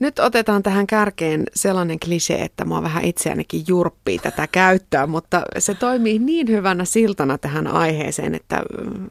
Nyt 0.00 0.18
otetaan 0.18 0.62
tähän 0.62 0.86
kärkeen 0.86 1.44
sellainen 1.54 2.00
klisee, 2.00 2.42
että 2.42 2.64
mua 2.64 2.82
vähän 2.82 3.04
itseänikin 3.04 3.64
jurppii 3.68 4.18
tätä 4.18 4.46
käyttöä, 4.46 5.06
mutta 5.06 5.42
se 5.58 5.74
toimii 5.74 6.18
niin 6.18 6.48
hyvänä 6.48 6.84
siltana 6.84 7.38
tähän 7.38 7.66
aiheeseen, 7.66 8.34
että 8.34 8.62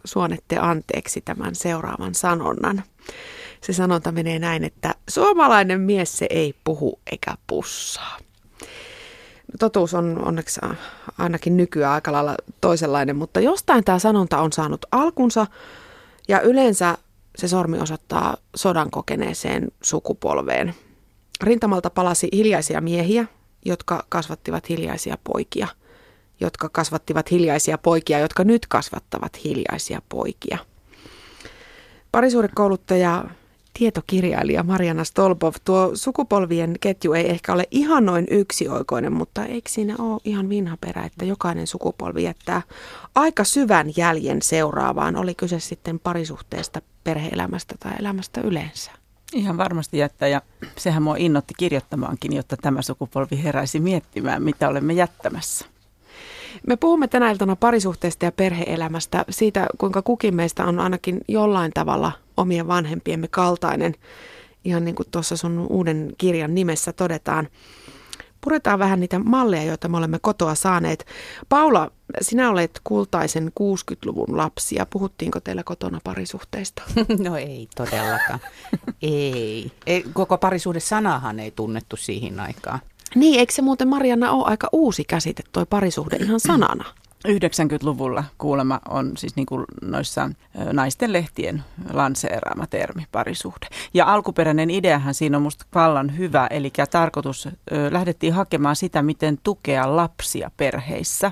suonette 0.06 0.58
anteeksi 0.58 1.22
tämän 1.22 1.56
seuraavan 1.56 2.16
sanonnan. 2.16 2.84
Se 3.62 3.74
sanonta 3.74 4.12
menee 4.12 4.40
näin, 4.40 4.64
että 4.64 4.96
suomalainen 5.10 5.82
mies 5.82 6.18
se 6.18 6.28
ei 6.30 6.56
puhu 6.64 7.00
eikä 7.12 7.36
pussaa. 7.48 8.18
Totuus 9.60 9.94
on 9.94 10.26
onneksi 10.26 10.62
ainakin 11.18 11.58
nykyään 11.58 11.94
aika 11.94 12.12
lailla 12.12 12.36
toisenlainen, 12.62 13.16
mutta 13.16 13.40
jostain 13.40 13.84
tämä 13.84 14.00
sanonta 14.00 14.38
on 14.38 14.52
saanut 14.52 14.86
alkunsa 14.92 15.48
ja 16.28 16.42
yleensä 16.42 16.98
se 17.38 17.48
sormi 17.48 17.80
osoittaa 17.80 18.38
sodan 18.56 18.92
kokeneeseen 18.92 19.68
sukupolveen. 19.82 20.74
Rintamalta 21.44 21.90
palasi 21.90 22.30
hiljaisia 22.34 22.82
miehiä, 22.82 23.26
jotka 23.66 24.06
kasvattivat 24.10 24.70
hiljaisia 24.70 25.18
poikia, 25.24 25.68
jotka 26.40 26.70
kasvattivat 26.70 27.32
hiljaisia 27.32 27.78
poikia, 27.78 28.20
jotka 28.20 28.44
nyt 28.44 28.66
kasvattavat 28.68 29.44
hiljaisia 29.44 30.02
poikia. 30.10 30.58
Parisuudekouluttaja 32.12 33.24
tietokirjailija 33.78 34.64
Mariana 34.64 35.04
Stolbov, 35.04 35.54
tuo 35.66 35.92
sukupolvien 35.94 36.76
ketju 36.80 37.14
ei 37.14 37.30
ehkä 37.30 37.54
ole 37.54 37.64
ihan 37.72 38.06
noin 38.06 38.28
yksioikoinen, 38.32 39.14
mutta 39.14 39.46
eikö 39.46 39.70
siinä 39.70 39.96
ole 40.00 40.22
ihan 40.24 40.50
vinhaperä, 40.50 41.04
että 41.04 41.26
jokainen 41.26 41.68
sukupolvi 41.68 42.24
jättää 42.24 42.62
aika 43.16 43.44
syvän 43.44 43.88
jäljen 43.98 44.42
seuraavaan, 44.42 45.16
oli 45.16 45.36
kyse 45.36 45.60
sitten 45.60 46.00
parisuhteesta, 46.00 46.82
perheelämästä 47.04 47.76
tai 47.80 47.92
elämästä 48.00 48.42
yleensä? 48.42 48.92
Ihan 49.34 49.58
varmasti 49.58 49.98
jättää 49.98 50.28
ja 50.28 50.42
sehän 50.78 51.04
mua 51.04 51.16
innotti 51.18 51.54
kirjoittamaankin, 51.58 52.36
jotta 52.36 52.58
tämä 52.58 52.82
sukupolvi 52.82 53.44
heräisi 53.44 53.80
miettimään, 53.80 54.44
mitä 54.44 54.70
olemme 54.70 54.94
jättämässä. 54.94 55.66
Me 56.68 56.76
puhumme 56.76 57.08
tänä 57.08 57.32
iltana 57.32 57.56
parisuhteesta 57.56 58.26
ja 58.26 58.32
perheelämästä, 58.32 59.26
siitä 59.30 59.68
kuinka 59.78 60.02
kukin 60.02 60.36
meistä 60.36 60.66
on 60.66 60.80
ainakin 60.80 61.22
jollain 61.28 61.72
tavalla 61.74 62.12
omien 62.38 62.68
vanhempiemme 62.68 63.28
kaltainen, 63.28 63.96
ihan 64.66 64.86
niin 64.86 64.96
kuin 64.96 65.08
tuossa 65.12 65.38
sun 65.38 65.68
uuden 65.70 66.14
kirjan 66.18 66.56
nimessä 66.56 66.94
todetaan. 66.94 67.48
Puretaan 68.42 68.80
vähän 68.80 69.00
niitä 69.00 69.20
malleja, 69.20 69.64
joita 69.64 69.88
me 69.88 69.98
olemme 69.98 70.20
kotoa 70.22 70.56
saaneet. 70.56 71.06
Paula, 71.50 71.92
sinä 72.22 72.50
olet 72.50 72.82
kultaisen 72.84 73.52
60-luvun 73.60 74.38
lapsia. 74.38 74.86
Puhuttiinko 74.90 75.40
teillä 75.40 75.64
kotona 75.64 76.00
parisuhteista? 76.04 76.84
No 77.26 77.36
ei 77.36 77.68
todellakaan. 77.76 78.40
ei. 79.02 79.72
Koko 80.14 80.38
parisuhde-sanahan 80.38 81.40
ei 81.40 81.52
tunnettu 81.52 81.98
siihen 81.98 82.40
aikaan. 82.40 82.80
Niin, 83.16 83.40
eikö 83.40 83.54
se 83.54 83.62
muuten 83.62 83.88
Marianna 83.88 84.32
ole 84.32 84.46
aika 84.46 84.70
uusi 84.72 85.04
käsite, 85.04 85.44
toi 85.52 85.66
parisuhde 85.66 86.16
ihan 86.16 86.40
sanana? 86.48 86.86
90-luvulla 87.28 88.24
kuulemma 88.38 88.80
on 88.90 89.18
siis 89.18 89.36
niin 89.36 89.46
kuin 89.46 89.66
noissa 89.82 90.30
naisten 90.74 91.14
lehtien 91.14 91.64
lanseeraama 91.94 92.68
termi 92.68 93.06
parisuhde. 93.12 93.68
Ja 93.94 94.14
alkuperäinen 94.14 94.70
ideahan 94.70 95.14
siinä 95.14 95.38
on 95.38 95.44
musta 95.44 95.66
vallan 95.76 96.18
hyvä, 96.18 96.48
eli 96.48 96.72
tarkoitus 96.92 97.50
lähdettiin 97.92 98.34
hakemaan 98.34 98.76
sitä, 98.76 99.02
miten 99.02 99.38
tukea 99.44 99.96
lapsia 99.96 100.52
perheissä. 100.58 101.32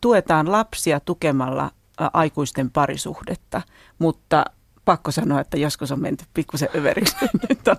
Tuetaan 0.00 0.52
lapsia 0.52 1.00
tukemalla 1.00 1.70
aikuisten 2.12 2.70
parisuhdetta, 2.70 3.62
mutta 3.98 4.44
pakko 4.90 5.10
sanoa, 5.10 5.40
että 5.40 5.56
joskus 5.56 5.92
on 5.92 6.00
menty 6.00 6.24
pikkusen 6.34 6.68
överiksi 6.74 7.16
nyt 7.48 7.68
on 7.68 7.76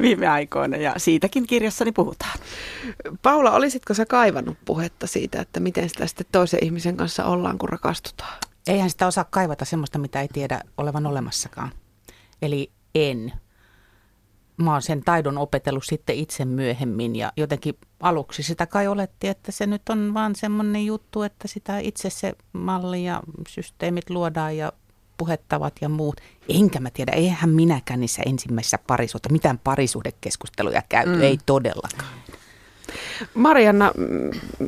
viime 0.00 0.28
aikoina 0.28 0.76
ja 0.76 0.94
siitäkin 0.96 1.46
kirjassani 1.46 1.92
puhutaan. 1.92 2.38
Paula, 3.22 3.50
olisitko 3.50 3.94
sä 3.94 4.06
kaivannut 4.06 4.58
puhetta 4.64 5.06
siitä, 5.06 5.40
että 5.40 5.60
miten 5.60 5.88
sitä 5.88 6.06
sitten 6.06 6.26
toisen 6.32 6.64
ihmisen 6.64 6.96
kanssa 6.96 7.24
ollaan, 7.24 7.58
kun 7.58 7.68
rakastutaan? 7.68 8.38
Eihän 8.66 8.90
sitä 8.90 9.06
osaa 9.06 9.24
kaivata 9.30 9.64
semmoista, 9.64 9.98
mitä 9.98 10.20
ei 10.20 10.28
tiedä 10.28 10.60
olevan 10.76 11.06
olemassakaan. 11.06 11.70
Eli 12.42 12.72
en. 12.94 13.32
Mä 14.56 14.72
oon 14.72 14.82
sen 14.82 15.02
taidon 15.04 15.38
opetellut 15.38 15.84
sitten 15.84 16.16
itse 16.16 16.44
myöhemmin 16.44 17.16
ja 17.16 17.32
jotenkin 17.36 17.78
aluksi 18.00 18.42
sitä 18.42 18.66
kai 18.66 18.86
oletti, 18.86 19.28
että 19.28 19.52
se 19.52 19.66
nyt 19.66 19.88
on 19.88 20.14
vaan 20.14 20.34
semmoinen 20.36 20.86
juttu, 20.86 21.22
että 21.22 21.48
sitä 21.48 21.78
itse 21.78 22.10
se 22.10 22.32
malli 22.52 23.04
ja 23.04 23.22
systeemit 23.48 24.10
luodaan 24.10 24.56
ja 24.56 24.72
puhettavat 25.18 25.72
ja 25.80 25.88
muut. 25.88 26.20
Enkä 26.48 26.80
mä 26.80 26.90
tiedä, 26.90 27.12
eihän 27.12 27.50
minäkään 27.50 28.00
niissä 28.00 28.22
ensimmäisissä 28.26 28.78
parisuutta, 28.86 29.32
mitään 29.32 29.58
parisuhdekeskusteluja 29.58 30.82
käyty, 30.88 31.16
mm. 31.16 31.22
ei 31.22 31.38
todellakaan. 31.46 32.10
Marianna, 33.34 33.92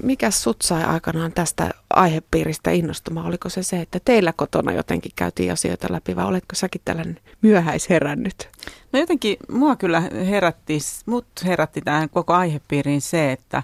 mikä 0.03 0.31
sut 0.31 0.63
sai 0.63 0.85
aikanaan 0.85 1.33
tästä 1.33 1.71
aihepiiristä 1.91 2.71
innostumaan? 2.71 3.27
Oliko 3.27 3.49
se 3.49 3.63
se, 3.63 3.81
että 3.81 4.01
teillä 4.05 4.33
kotona 4.33 4.73
jotenkin 4.73 5.13
käytiin 5.17 5.53
asioita 5.53 5.87
läpi 5.91 6.17
vai 6.17 6.25
oletko 6.25 6.55
säkin 6.55 6.81
tällainen 6.85 7.21
myöhäisherännyt? 7.43 8.49
No 8.93 9.01
jotenkin 9.01 9.37
mua 9.53 9.77
kyllä 9.77 10.01
herätti, 10.01 10.79
mut 11.07 11.27
herätti 11.45 11.81
tähän 11.81 12.11
koko 12.11 12.33
aihepiiriin 12.33 13.01
se, 13.01 13.33
että 13.33 13.63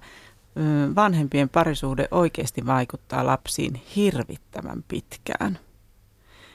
vanhempien 0.95 1.49
parisuhde 1.49 2.09
oikeasti 2.11 2.67
vaikuttaa 2.67 3.27
lapsiin 3.27 3.83
hirvittävän 3.97 4.85
pitkään. 4.89 5.59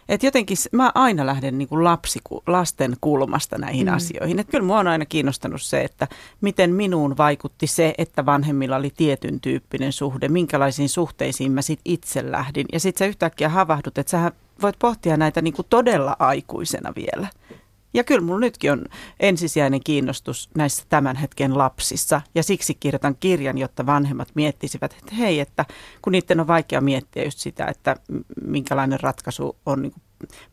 Et 0.10 0.24
jotenkin 0.24 0.58
mä 0.72 0.92
aina 0.96 1.26
lähden 1.26 1.58
niin 1.58 1.68
kuin 1.68 1.84
lapsi, 1.84 2.20
lasten 2.48 2.96
kulmasta 3.02 3.58
näihin 3.58 3.88
mm. 3.88 3.94
asioihin. 3.94 4.40
Et 4.40 4.48
kyllä 4.50 4.66
mua 4.66 4.80
on 4.80 4.88
aina 4.88 5.06
kiinnostanut 5.06 5.62
se, 5.62 5.82
että 5.82 6.08
miten 6.42 6.74
minuun 6.74 7.18
vaikutti 7.18 7.68
se, 7.68 7.94
että 7.98 8.26
vanhemmilla 8.26 8.76
oli 8.76 8.90
tietyn 8.98 9.42
tyyppinen 9.42 9.92
suhde, 9.94 10.28
minkälaisiin 10.28 10.90
suhteisiin 10.90 11.52
mä 11.52 11.62
sitten 11.62 11.92
itse 11.94 12.32
lähdin. 12.32 12.66
Ja 12.74 12.80
sitten 12.80 13.06
sä 13.06 13.10
yhtäkkiä 13.10 13.50
havahdut, 13.50 13.98
että 13.98 14.12
sä 14.12 14.32
voit 14.62 14.80
pohtia 14.80 15.18
näitä 15.18 15.42
niin 15.42 15.54
kuin 15.54 15.68
todella 15.70 16.16
aikuisena 16.20 16.94
vielä. 16.96 17.28
Ja 17.94 18.03
kyllä 18.03 18.22
mulla 18.22 18.40
nytkin 18.40 18.72
on 18.72 18.85
ensisijainen 19.19 19.81
kiinnostus 19.84 20.50
näissä 20.57 20.84
tämän 20.90 21.16
hetken 21.16 21.57
lapsissa. 21.57 22.22
Ja 22.35 22.44
siksi 22.44 22.74
kirjoitan 22.74 23.16
kirjan, 23.19 23.57
jotta 23.57 23.85
vanhemmat 23.85 24.28
miettisivät, 24.35 24.96
että 25.00 25.16
hei, 25.16 25.40
että 25.40 25.66
kun 26.02 26.12
niiden 26.12 26.40
on 26.40 26.47
vaikea 26.47 26.81
miettiä 26.81 27.24
just 27.24 27.40
sitä, 27.40 27.66
että 27.66 27.96
minkälainen 28.46 29.00
ratkaisu 29.00 29.57
on 29.66 29.81
niin 29.81 29.94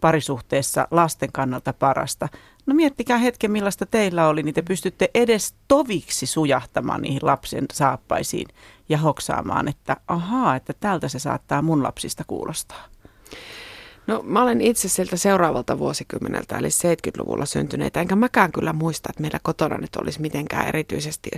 parisuhteessa 0.01 0.89
lasten 0.91 1.33
kannalta 1.33 1.73
parasta. 1.73 2.29
No 2.67 2.75
miettikää 2.75 3.19
hetken, 3.19 3.51
millaista 3.51 3.87
teillä 3.87 4.29
oli, 4.29 4.43
niin 4.43 4.55
te 4.55 4.63
pystytte 4.63 5.11
edes 5.15 5.55
toviksi 5.69 6.27
sujahtamaan 6.27 7.03
niihin 7.03 7.21
lapsen 7.23 7.65
saappaisiin 7.73 8.49
ja 8.89 8.99
hoksaamaan, 8.99 9.69
että 9.69 9.97
ahaa, 10.09 10.57
että 10.57 10.73
tältä 10.73 11.09
se 11.09 11.19
saattaa 11.19 11.63
mun 11.63 11.83
lapsista 11.83 12.25
kuulostaa. 12.27 12.85
No 14.09 14.23
mä 14.25 14.43
olen 14.43 14.61
itse 14.61 14.89
sieltä 14.89 15.17
seuraavalta 15.17 15.79
vuosikymmeneltä, 15.79 16.59
eli 16.59 16.69
70-luvulla 16.69 17.47
syntyneitä, 17.47 18.01
enkä 18.01 18.17
mäkään 18.17 18.53
kyllä 18.53 18.73
muista, 18.73 19.09
että 19.11 19.23
meillä 19.23 19.41
kotona 19.43 19.79
nyt 19.79 19.97
olisi 19.97 20.21
mitenkään 20.21 20.69
erityisesti 20.69 21.31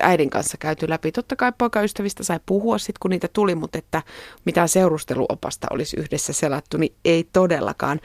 äidin 0.00 0.30
kanssa 0.30 0.56
käyty 0.56 0.88
läpi. 0.88 1.12
Totta 1.12 1.36
kai 1.36 1.52
poikaystävistä 1.58 2.24
sai 2.24 2.40
puhua 2.46 2.78
sitten, 2.78 2.98
kun 3.00 3.10
niitä 3.10 3.28
tuli, 3.32 3.54
mutta 3.54 3.78
että 3.78 4.02
mitään 4.44 4.68
seurusteluopasta 4.68 5.66
olisi 5.70 5.96
yhdessä 6.00 6.32
selattu, 6.32 6.76
niin 6.76 6.94
ei 7.04 7.28
todellakaan. 7.32 8.00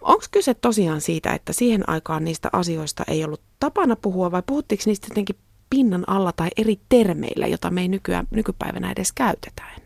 Onko 0.00 0.24
kyse 0.30 0.54
tosiaan 0.54 1.00
siitä, 1.00 1.32
että 1.32 1.52
siihen 1.52 1.88
aikaan 1.88 2.24
niistä 2.24 2.48
asioista 2.52 3.04
ei 3.08 3.24
ollut 3.24 3.42
tapana 3.60 3.96
puhua 3.96 4.30
vai 4.30 4.42
puhuttiinko 4.46 4.82
niistä 4.86 5.06
jotenkin 5.10 5.36
pinnan 5.70 6.04
alla 6.06 6.32
tai 6.32 6.48
eri 6.56 6.80
termeillä, 6.88 7.46
jota 7.46 7.70
me 7.70 7.80
ei 7.80 7.88
nykyään, 7.88 8.28
nykypäivänä 8.30 8.92
edes 8.92 9.12
käytetä 9.12 9.62
enää? 9.62 9.81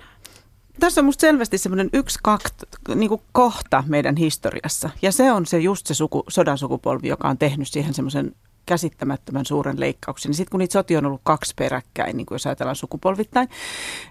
Tässä 0.80 1.00
on 1.00 1.04
musta 1.04 1.20
selvästi 1.20 1.58
semmoinen 1.58 1.90
yksi 1.92 2.18
kakt, 2.22 2.54
niin 2.94 3.08
kuin 3.08 3.22
kohta 3.32 3.84
meidän 3.86 4.16
historiassa. 4.16 4.90
Ja 5.02 5.12
se 5.12 5.32
on 5.32 5.46
se 5.46 5.58
just 5.58 5.86
se 5.86 5.94
suku, 5.94 6.24
sodan 6.28 6.58
sukupolvi, 6.58 7.08
joka 7.08 7.28
on 7.28 7.38
tehnyt 7.38 7.68
siihen 7.68 7.94
semmoisen 7.94 8.34
käsittämättömän 8.66 9.46
suuren 9.46 9.80
leikkauksen. 9.80 10.34
Sitten 10.34 10.50
kun 10.50 10.58
niitä 10.58 10.72
sotia 10.72 10.98
on 10.98 11.06
ollut 11.06 11.20
kaksi 11.24 11.54
peräkkäin, 11.58 12.16
niin 12.16 12.26
kuin 12.26 12.34
jos 12.34 12.46
ajatellaan 12.46 12.76
sukupolvittain, 12.76 13.48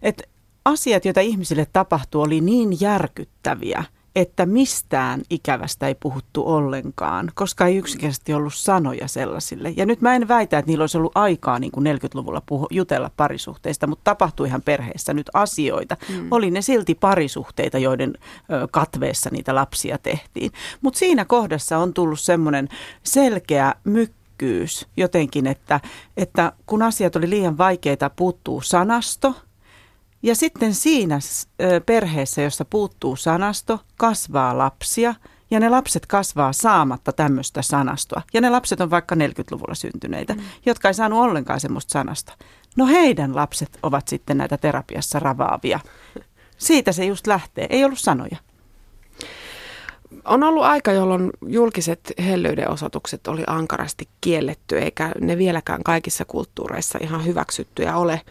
että 0.02 0.24
asiat, 0.66 1.06
joita 1.06 1.22
ihmisille 1.22 1.68
tapahtuu, 1.74 2.22
oli 2.22 2.42
niin 2.42 2.78
järkyttäviä, 2.82 3.84
että 4.16 4.46
mistään 4.46 5.22
ikävästä 5.30 5.88
ei 5.88 5.96
puhuttu 5.96 6.48
ollenkaan, 6.48 7.32
koska 7.36 7.66
ei 7.66 7.76
yksinkertaisesti 7.76 8.34
ollut 8.34 8.54
sanoja 8.54 9.08
sellaisille. 9.08 9.74
Ja 9.78 9.86
nyt 9.86 10.02
mä 10.02 10.16
en 10.16 10.28
väitä, 10.28 10.58
että 10.60 10.70
niillä 10.70 10.84
olisi 10.84 10.98
ollut 10.98 11.12
aikaa 11.16 11.60
niin 11.60 11.72
kuin 11.72 11.86
40-luvulla 11.86 12.42
puhu, 12.46 12.68
jutella 12.72 13.12
parisuhteista, 13.18 13.88
mutta 13.88 14.04
tapahtui 14.04 14.48
ihan 14.48 14.62
perheessä 14.62 15.14
nyt 15.14 15.30
asioita. 15.34 15.98
Mm. 16.10 16.28
Oli 16.32 16.52
ne 16.52 16.62
silti 16.62 16.96
parisuhteita, 16.96 17.78
joiden 17.78 18.14
ö, 18.18 18.68
katveessa 18.72 19.30
niitä 19.34 19.56
lapsia 19.56 19.98
tehtiin. 19.98 20.52
Mutta 20.82 20.98
siinä 20.98 21.26
kohdassa 21.26 21.78
on 21.78 21.94
tullut 21.94 22.20
semmoinen 22.20 22.70
selkeä 23.04 23.74
mykkyys 23.84 24.88
jotenkin, 24.98 25.48
että, 25.48 25.80
että 26.18 26.52
kun 26.66 26.82
asiat 26.82 27.16
oli 27.16 27.30
liian 27.30 27.58
vaikeita, 27.58 28.10
puuttuu 28.10 28.62
sanasto– 28.62 29.34
ja 30.26 30.36
sitten 30.36 30.74
siinä 30.74 31.20
perheessä, 31.86 32.42
jossa 32.42 32.66
puuttuu 32.66 33.16
sanasto, 33.16 33.80
kasvaa 33.98 34.58
lapsia, 34.58 35.16
ja 35.52 35.60
ne 35.60 35.70
lapset 35.70 36.06
kasvaa 36.06 36.54
saamatta 36.54 37.14
tämmöistä 37.14 37.62
sanastoa. 37.62 38.22
Ja 38.34 38.42
ne 38.42 38.50
lapset 38.50 38.82
on 38.82 38.90
vaikka 38.90 39.16
40-luvulla 39.16 39.76
syntyneitä, 39.76 40.34
mm. 40.34 40.42
jotka 40.66 40.88
ei 40.88 40.94
saanut 40.94 41.20
ollenkaan 41.20 41.60
semmoista 41.60 41.92
sanasta. 41.92 42.34
No 42.76 42.86
heidän 42.86 43.36
lapset 43.36 43.80
ovat 43.84 44.08
sitten 44.08 44.38
näitä 44.38 44.58
terapiassa 44.58 45.20
ravaavia. 45.20 45.80
Siitä 46.58 46.92
se 46.92 47.06
just 47.06 47.28
lähtee. 47.28 47.68
Ei 47.70 47.86
ollut 47.86 48.00
sanoja. 48.00 48.38
On 50.26 50.44
ollut 50.44 50.64
aika, 50.64 50.92
jolloin 50.92 51.30
julkiset 51.48 52.14
hellyyden 52.26 52.70
osoitukset 52.70 53.28
oli 53.28 53.44
ankarasti 53.48 54.08
kielletty, 54.22 54.80
eikä 54.80 55.12
ne 55.22 55.38
vieläkään 55.38 55.84
kaikissa 55.84 56.26
kulttuureissa 56.26 57.00
ihan 57.02 57.26
hyväksyttyjä 57.26 57.98
ole. 57.98 58.22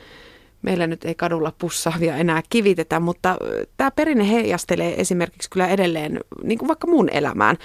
Meillä 0.64 0.86
nyt 0.86 1.04
ei 1.04 1.14
kadulla 1.14 1.52
pussaavia 1.58 2.16
enää 2.16 2.42
kivitetä, 2.50 3.00
mutta 3.00 3.36
tämä 3.76 3.90
perinne 3.90 4.30
heijastelee 4.30 5.00
esimerkiksi 5.00 5.50
kyllä 5.50 5.68
edelleen 5.68 6.20
niin 6.42 6.58
kuin 6.58 6.68
vaikka 6.68 6.86
mun 6.86 7.08
elämään 7.08 7.56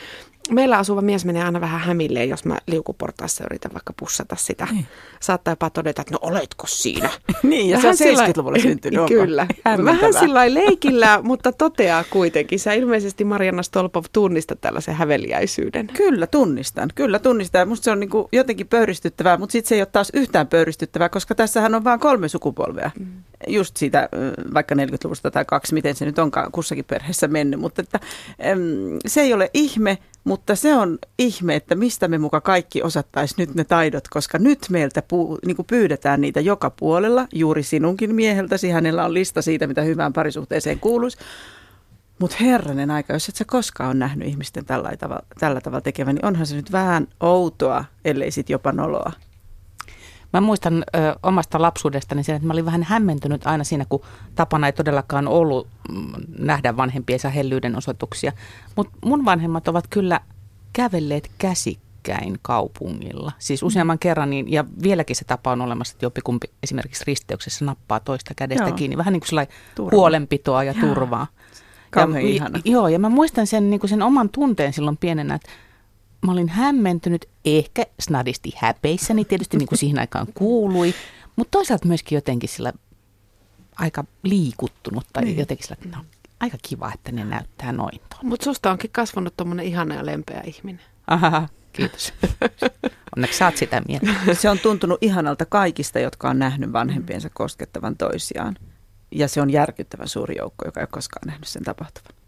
meillä 0.49 0.77
asuva 0.77 1.01
mies 1.01 1.25
menee 1.25 1.43
aina 1.43 1.61
vähän 1.61 1.79
hämilleen, 1.79 2.29
jos 2.29 2.45
mä 2.45 2.57
liukuportaassa 2.67 3.43
yritän 3.43 3.73
vaikka 3.73 3.93
pussata 3.99 4.35
sitä. 4.35 4.67
Niin. 4.71 4.85
Saattaa 5.19 5.51
jopa 5.51 5.69
todeta, 5.69 6.01
että 6.01 6.13
no 6.13 6.19
oletko 6.21 6.67
siinä? 6.67 7.09
niin, 7.43 7.69
ja 7.69 7.77
vähän 7.77 7.97
se 7.97 8.11
on 8.11 8.27
70-luvulla 8.27 8.59
syntynyt. 8.69 9.07
Kyllä. 9.07 9.47
Vähän 9.85 10.13
sillä 10.13 10.53
leikillä, 10.53 11.19
mutta 11.23 11.51
toteaa 11.51 12.03
kuitenkin. 12.09 12.59
Sä 12.59 12.73
ilmeisesti 12.73 13.23
Marianna 13.23 13.63
Stolpov 13.63 14.03
tunnista 14.13 14.55
tällaisen 14.55 14.95
häveliäisyyden. 14.95 15.87
Kyllä 15.87 16.27
tunnistan, 16.27 16.89
kyllä 16.95 17.19
tunnistan. 17.19 17.67
Musta 17.67 17.83
se 17.83 17.91
on 17.91 17.99
niin 17.99 18.09
jotenkin 18.31 18.67
pöyristyttävää, 18.67 19.37
mutta 19.37 19.51
sitten 19.51 19.69
se 19.69 19.75
ei 19.75 19.81
ole 19.81 19.87
taas 19.91 20.11
yhtään 20.13 20.47
pöyristyttävää, 20.47 21.09
koska 21.09 21.35
tässähän 21.35 21.75
on 21.75 21.83
vain 21.83 21.99
kolme 21.99 22.27
sukupolvea. 22.27 22.91
Mm. 22.99 23.05
Just 23.47 23.77
siitä 23.77 24.09
vaikka 24.53 24.75
40-luvusta 24.75 25.31
tai 25.31 25.45
kaksi, 25.45 25.73
miten 25.73 25.95
se 25.95 26.05
nyt 26.05 26.19
onkaan 26.19 26.51
kussakin 26.51 26.85
perheessä 26.85 27.27
mennyt. 27.27 27.59
Mutta 27.59 27.81
että, 27.81 27.99
se 29.07 29.21
ei 29.21 29.33
ole 29.33 29.49
ihme, 29.53 29.97
mutta 30.23 30.55
se 30.55 30.75
on 30.75 30.97
ihme, 31.19 31.55
että 31.55 31.75
mistä 31.75 32.07
me 32.07 32.17
muka 32.17 32.41
kaikki 32.41 32.83
osattaisi 32.83 33.35
nyt 33.37 33.55
ne 33.55 33.63
taidot, 33.63 34.07
koska 34.07 34.37
nyt 34.37 34.59
meiltä 34.69 35.01
puu, 35.01 35.39
niin 35.45 35.57
pyydetään 35.67 36.21
niitä 36.21 36.39
joka 36.39 36.69
puolella, 36.69 37.27
juuri 37.33 37.63
sinunkin 37.63 38.15
mieheltäsi, 38.15 38.69
hänellä 38.69 39.05
on 39.05 39.13
lista 39.13 39.41
siitä, 39.41 39.67
mitä 39.67 39.81
hyvään 39.81 40.13
parisuhteeseen 40.13 40.79
kuuluisi. 40.79 41.17
Mutta 42.19 42.37
herranen 42.41 42.91
aika, 42.91 43.13
jos 43.13 43.29
et 43.29 43.35
sä 43.35 43.45
koskaan 43.45 43.89
ole 43.89 43.97
nähnyt 43.97 44.27
ihmisten 44.27 44.65
tällä 44.65 44.91
tavalla, 44.99 45.25
tällä 45.39 45.61
tavalla 45.61 45.81
tekevän, 45.81 46.15
niin 46.15 46.25
onhan 46.25 46.45
se 46.45 46.55
nyt 46.55 46.71
vähän 46.71 47.07
outoa, 47.19 47.85
ellei 48.05 48.31
sitten 48.31 48.53
jopa 48.53 48.71
noloa. 48.71 49.11
Mä 50.33 50.41
muistan 50.41 50.83
ö, 50.95 51.15
omasta 51.23 51.61
lapsuudestani 51.61 52.23
sen, 52.23 52.35
että 52.35 52.47
mä 52.47 52.53
olin 52.53 52.65
vähän 52.65 52.83
hämmentynyt 52.83 53.47
aina 53.47 53.63
siinä, 53.63 53.85
kun 53.89 54.01
tapana 54.35 54.67
ei 54.67 54.73
todellakaan 54.73 55.27
ollut 55.27 55.67
mm, 55.91 56.11
nähdä 56.37 56.77
vanhempiensa 56.77 57.29
hellyyden 57.29 57.77
osoituksia. 57.77 58.31
Mutta 58.75 58.93
mun 59.05 59.25
vanhemmat 59.25 59.67
ovat 59.67 59.85
kyllä 59.89 60.19
kävelleet 60.73 61.31
käsikkäin 61.37 62.39
kaupungilla. 62.41 63.31
Siis 63.39 63.63
useamman 63.63 63.95
mm. 63.95 63.99
kerran, 63.99 64.29
niin, 64.29 64.51
ja 64.51 64.65
vieläkin 64.83 65.15
se 65.15 65.25
tapa 65.25 65.51
on 65.51 65.61
olemassa, 65.61 65.93
että 65.93 66.05
jompikumpi 66.05 66.47
esimerkiksi 66.63 67.03
risteyksessä 67.07 67.65
nappaa 67.65 67.99
toista 67.99 68.33
kädestä 68.35 68.67
joo. 68.67 68.75
kiinni. 68.75 68.97
Vähän 68.97 69.13
niin 69.13 69.23
kuin 69.29 69.47
huolenpitoa 69.91 70.63
ja 70.63 70.73
joo. 70.81 70.87
turvaa. 70.87 71.27
Kauhean 71.91 72.23
ja, 72.23 72.29
ihana. 72.29 72.59
Joo, 72.65 72.87
ja 72.87 72.99
mä 72.99 73.09
muistan 73.09 73.47
sen, 73.47 73.69
niin 73.69 73.79
kuin 73.79 73.89
sen 73.89 74.01
oman 74.01 74.29
tunteen 74.29 74.73
silloin 74.73 74.97
pienenä, 74.97 75.35
että 75.35 75.49
mä 76.25 76.31
olin 76.31 76.49
hämmentynyt, 76.49 77.29
ehkä 77.45 77.85
snadisti 77.99 78.53
häpeissäni, 78.55 79.25
tietysti 79.25 79.57
niin 79.57 79.67
kuin 79.67 79.79
siihen 79.83 79.99
aikaan 79.99 80.27
kuului, 80.33 80.93
mutta 81.35 81.51
toisaalta 81.51 81.87
myöskin 81.87 82.15
jotenkin 82.15 82.49
sillä 82.49 82.73
aika 83.75 84.03
liikuttunut 84.23 85.05
tai 85.13 85.23
niin. 85.23 85.37
jotenkin 85.37 85.67
sillä, 85.67 85.97
no, 85.97 86.05
aika 86.39 86.57
kiva, 86.61 86.91
että 86.93 87.11
ne 87.11 87.25
näyttää 87.25 87.71
noin. 87.71 88.01
Mutta 88.23 88.43
susta 88.43 88.71
onkin 88.71 88.91
kasvanut 88.91 89.37
tuommoinen 89.37 89.65
ihana 89.65 89.95
ja 89.95 90.05
lempeä 90.05 90.41
ihminen. 90.45 90.81
Aha, 91.07 91.49
kiitos. 91.73 92.13
Onneksi 93.15 93.37
saat 93.37 93.57
sitä 93.57 93.81
mieltä. 93.87 94.07
Se 94.33 94.49
on 94.49 94.59
tuntunut 94.59 94.97
ihanalta 95.01 95.45
kaikista, 95.45 95.99
jotka 95.99 96.29
on 96.29 96.39
nähnyt 96.39 96.73
vanhempiensa 96.73 97.29
koskettavan 97.33 97.97
toisiaan. 97.97 98.55
Ja 99.11 99.27
se 99.27 99.41
on 99.41 99.49
järkyttävän 99.49 100.07
suuri 100.07 100.35
joukko, 100.37 100.65
joka 100.65 100.79
ei 100.79 100.83
ole 100.83 100.89
koskaan 100.91 101.27
nähnyt 101.27 101.47
sen 101.47 101.63
tapahtuvan 101.63 102.18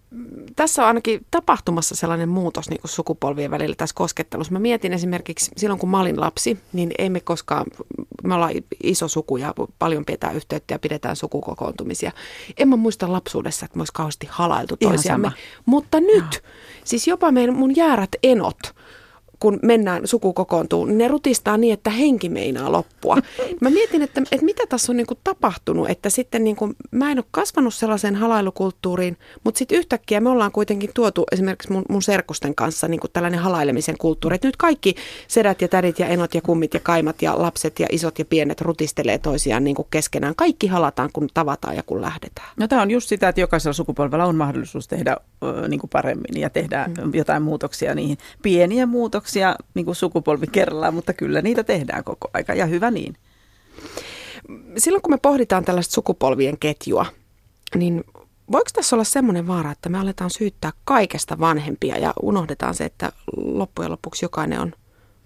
tässä 0.56 0.82
on 0.82 0.88
ainakin 0.88 1.26
tapahtumassa 1.32 1.96
sellainen 1.96 2.30
muutos 2.30 2.70
niin 2.70 2.82
kuin 2.82 2.92
sukupolvien 2.92 3.52
välillä 3.52 3.76
tässä 3.76 3.96
koskettelussa. 3.96 4.54
Mä 4.54 4.60
mietin 4.60 4.94
esimerkiksi 4.94 5.52
silloin, 5.58 5.80
kun 5.80 5.90
mä 5.90 6.00
olin 6.00 6.20
lapsi, 6.20 6.60
niin 6.74 6.92
emme 6.98 7.20
koskaan, 7.20 7.66
me 8.24 8.36
ollaan 8.36 8.54
iso 8.84 9.08
suku 9.08 9.38
ja 9.38 9.54
paljon 9.80 10.06
pidetään 10.06 10.36
yhteyttä 10.36 10.74
ja 10.74 10.80
pidetään 10.80 11.16
sukukokoontumisia. 11.16 12.12
En 12.58 12.70
mä 12.70 12.76
muista 12.76 13.12
lapsuudessa, 13.12 13.66
että 13.66 13.78
me 13.78 13.82
olisi 13.82 13.94
kauheasti 13.94 14.28
halailtu 14.32 14.78
toisiamme. 14.78 15.32
Mutta 15.66 16.00
nyt, 16.00 16.42
no. 16.44 16.50
siis 16.84 17.08
jopa 17.08 17.32
meidän, 17.32 17.56
mun 17.56 17.76
jäärät 17.76 18.16
enot– 18.24 18.58
kun 19.42 19.60
mennään, 19.62 20.08
suku 20.08 20.34
kokoontuu, 20.34 20.86
niin 20.86 20.98
ne 20.98 21.08
rutistaa 21.08 21.58
niin, 21.58 21.74
että 21.74 21.90
henki 21.90 22.30
meinaa 22.30 22.72
loppua. 22.72 23.18
Mä 23.62 23.70
mietin, 23.70 24.02
että, 24.02 24.22
että 24.32 24.46
mitä 24.46 24.64
tässä 24.70 24.92
on 24.92 24.98
niin 24.98 25.08
kuin 25.08 25.20
tapahtunut, 25.24 25.90
että 25.90 26.10
sitten 26.10 26.44
niin 26.44 26.56
kuin, 26.56 26.76
mä 26.92 27.12
en 27.12 27.18
ole 27.18 27.26
kasvanut 27.32 27.74
sellaiseen 27.74 28.16
halailukulttuuriin, 28.16 29.18
mutta 29.44 29.58
sitten 29.58 29.78
yhtäkkiä 29.78 30.20
me 30.20 30.30
ollaan 30.30 30.52
kuitenkin 30.52 30.90
tuotu 30.94 31.26
esimerkiksi 31.32 31.72
mun, 31.72 31.84
mun 31.90 32.02
serkusten 32.02 32.56
kanssa 32.56 32.88
niin 32.88 33.00
kuin 33.00 33.12
tällainen 33.12 33.40
halailemisen 33.40 33.98
kulttuuri, 33.98 34.36
että 34.36 34.48
nyt 34.48 34.58
kaikki 34.58 34.96
sedät 35.28 35.62
ja 35.62 35.68
tädit 35.68 36.00
ja 36.00 36.08
enot 36.08 36.36
ja 36.36 36.42
kummit 36.42 36.74
ja 36.74 36.80
kaimat 36.80 37.22
ja 37.22 37.42
lapset 37.42 37.80
ja 37.80 37.88
isot 37.92 38.20
ja 38.20 38.26
pienet 38.26 38.62
rutistelee 38.62 39.18
toisiaan 39.18 39.64
niin 39.64 39.76
kuin 39.76 39.88
keskenään. 39.92 40.36
Kaikki 40.36 40.68
halataan, 40.68 41.10
kun 41.14 41.30
tavataan 41.34 41.76
ja 41.76 41.84
kun 41.84 42.02
lähdetään. 42.02 42.48
No 42.58 42.68
tämä 42.68 42.82
on 42.82 42.92
just 42.92 43.10
sitä, 43.10 43.30
että 43.30 43.42
jokaisella 43.42 43.74
sukupolvella 43.74 44.26
on 44.26 44.36
mahdollisuus 44.36 44.88
tehdä 44.88 45.18
niin 45.68 45.80
kuin 45.80 45.90
paremmin 45.90 46.42
ja 46.42 46.50
tehdä 46.50 46.88
mm. 46.88 47.14
jotain 47.14 47.44
muutoksia 47.44 47.96
niihin. 47.96 48.18
Pieniä 48.42 48.86
muutoksia 48.86 49.12
muutoksia 49.12 49.56
niin 49.74 49.86
kuin 49.86 49.96
sukupolvi 49.96 50.48
kerrallaan, 50.48 50.94
mutta 50.94 51.14
kyllä 51.14 51.42
niitä 51.42 51.64
tehdään 51.64 52.04
koko 52.04 52.30
aika 52.34 52.54
ja 52.54 52.66
hyvä 52.66 52.92
niin. 52.92 53.18
Silloin 54.78 55.02
kun 55.02 55.14
me 55.14 55.18
pohditaan 55.18 55.66
tällaista 55.66 55.94
sukupolvien 55.94 56.58
ketjua, 56.58 57.06
niin 57.76 58.04
voiko 58.52 58.70
tässä 58.74 58.96
olla 58.96 59.04
semmoinen 59.04 59.48
vaara, 59.48 59.72
että 59.72 59.90
me 59.90 60.00
aletaan 60.00 60.30
syyttää 60.30 60.72
kaikesta 60.86 61.40
vanhempia 61.40 61.98
ja 61.98 62.14
unohdetaan 62.22 62.74
se, 62.74 62.86
että 62.86 63.12
loppujen 63.38 63.92
lopuksi 63.92 64.26
jokainen 64.26 64.60
on 64.60 64.74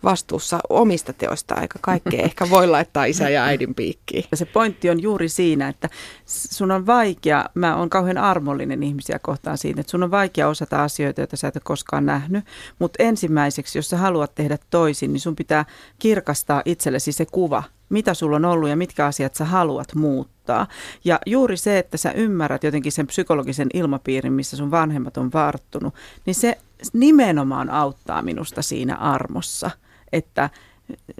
vastuussa 0.05 0.59
omista 0.69 1.13
teoista, 1.13 1.61
eikä 1.61 1.79
kaikkea 1.81 2.23
ehkä 2.29 2.49
voi 2.49 2.67
laittaa 2.67 3.05
isä 3.05 3.29
ja 3.29 3.43
äidin 3.43 3.75
piikkiin. 3.75 4.25
Se 4.33 4.45
pointti 4.45 4.89
on 4.89 5.01
juuri 5.01 5.29
siinä, 5.29 5.67
että 5.67 5.89
sun 6.25 6.71
on 6.71 6.85
vaikea, 6.85 7.45
mä 7.53 7.75
oon 7.75 7.89
kauhean 7.89 8.17
armollinen 8.17 8.83
ihmisiä 8.83 9.19
kohtaan 9.19 9.57
siinä, 9.57 9.81
että 9.81 9.91
sun 9.91 10.03
on 10.03 10.11
vaikea 10.11 10.47
osata 10.47 10.83
asioita, 10.83 11.21
joita 11.21 11.37
sä 11.37 11.47
et 11.47 11.55
ole 11.55 11.61
koskaan 11.65 12.05
nähnyt, 12.05 12.45
mutta 12.79 13.03
ensimmäiseksi, 13.03 13.77
jos 13.77 13.89
sä 13.89 13.97
haluat 13.97 14.35
tehdä 14.35 14.57
toisin, 14.69 15.13
niin 15.13 15.21
sun 15.21 15.35
pitää 15.35 15.65
kirkastaa 15.99 16.61
itsellesi 16.65 17.11
se 17.11 17.25
kuva, 17.25 17.63
mitä 17.89 18.13
sulla 18.13 18.35
on 18.35 18.45
ollut 18.45 18.69
ja 18.69 18.75
mitkä 18.75 19.05
asiat 19.05 19.35
sä 19.35 19.45
haluat 19.45 19.95
muuttaa. 19.95 20.67
Ja 21.05 21.19
juuri 21.25 21.57
se, 21.57 21.77
että 21.77 21.97
sä 21.97 22.11
ymmärrät 22.11 22.63
jotenkin 22.63 22.91
sen 22.91 23.07
psykologisen 23.07 23.67
ilmapiirin, 23.73 24.33
missä 24.33 24.57
sun 24.57 24.71
vanhemmat 24.71 25.17
on 25.17 25.31
varttunut, 25.33 25.93
niin 26.25 26.35
se 26.35 26.57
nimenomaan 26.93 27.69
auttaa 27.69 28.21
minusta 28.21 28.61
siinä 28.61 28.95
armossa– 28.95 29.71
että 30.11 30.49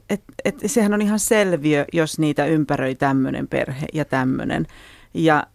et, 0.09 0.21
et, 0.45 0.55
sehän 0.65 0.93
on 0.93 1.01
ihan 1.01 1.19
selviö, 1.19 1.85
jos 1.93 2.19
niitä 2.19 2.45
ympäröi 2.45 2.95
tämmöinen 2.95 3.47
perhe 3.47 3.85
ja 3.93 4.05
tämmöinen. 4.05 4.67
Ja 5.13 5.47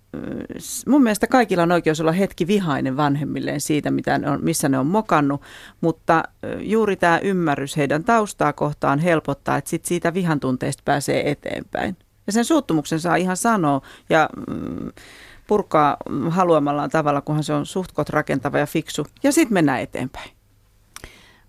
mun 0.87 1.03
mielestä 1.03 1.27
kaikilla 1.27 1.63
on 1.63 1.73
oikeus 1.73 2.01
olla 2.01 2.13
hetki 2.13 2.47
vihainen 2.47 2.97
vanhemmilleen 2.97 3.61
siitä, 3.61 3.91
mitä 3.91 4.19
ne 4.19 4.31
on, 4.31 4.45
missä 4.45 4.69
ne 4.69 4.79
on 4.79 4.87
mokannut, 4.87 5.43
mutta 5.81 6.23
juuri 6.61 6.97
tämä 6.97 7.19
ymmärrys 7.19 7.77
heidän 7.77 8.05
taustaa 8.05 8.53
kohtaan 8.53 8.99
helpottaa, 8.99 9.57
että 9.57 9.71
sit 9.71 9.85
siitä 9.85 10.15
vihan 10.15 10.41
tunteesta 10.41 10.83
pääsee 10.85 11.31
eteenpäin. 11.31 11.97
Ja 12.27 12.33
sen 12.33 12.45
suuttumuksen 12.45 13.01
saa 13.01 13.17
ihan 13.17 13.37
sanoa 13.37 13.81
ja 14.11 14.29
mm, 14.37 14.91
purkaa 15.47 15.97
haluamallaan 16.29 16.91
tavalla, 16.91 17.21
kunhan 17.21 17.45
se 17.45 17.53
on 17.53 17.67
suhtkot 17.67 18.09
rakentava 18.09 18.59
ja 18.59 18.67
fiksu. 18.67 19.07
Ja 19.23 19.33
sitten 19.33 19.55
mennään 19.55 19.81
eteenpäin. 19.81 20.31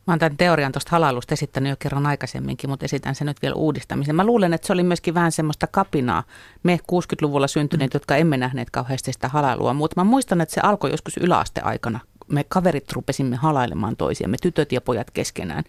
Mä 0.08 0.12
oon 0.12 0.20
tämän 0.20 0.38
teorian 0.38 0.72
tuosta 0.72 0.92
halailusta 0.92 1.34
esittänyt 1.34 1.70
jo 1.70 1.76
kerran 1.80 2.06
aikaisemminkin, 2.06 2.70
mutta 2.70 2.86
esitän 2.86 3.16
sen 3.16 3.28
nyt 3.28 3.42
vielä 3.42 3.56
uudistamisen. 3.56 4.16
Mä 4.16 4.26
luulen, 4.26 4.54
että 4.54 4.68
se 4.68 4.74
oli 4.74 4.84
myöskin 4.84 5.14
vähän 5.14 5.32
semmoista 5.32 5.68
kapinaa. 5.68 6.24
Me 6.64 6.80
60-luvulla 6.92 7.48
syntyneet, 7.48 7.94
jotka 7.94 8.16
emme 8.16 8.38
nähneet 8.38 8.70
kauheasti 8.70 9.14
sitä 9.14 9.28
halailua, 9.28 9.74
mutta 9.74 10.02
mä 10.02 10.04
muistan, 10.04 10.42
että 10.42 10.56
se 10.56 10.62
alkoi 10.64 10.92
joskus 10.92 11.18
yläasteaikana. 11.18 12.00
Me 12.28 12.46
kaverit 12.48 12.92
rupesimme 12.92 13.36
halailemaan 13.36 13.96
toisiamme, 13.96 14.38
tytöt 14.42 14.72
ja 14.72 14.82
pojat 14.82 15.12
keskenään. 15.12 15.64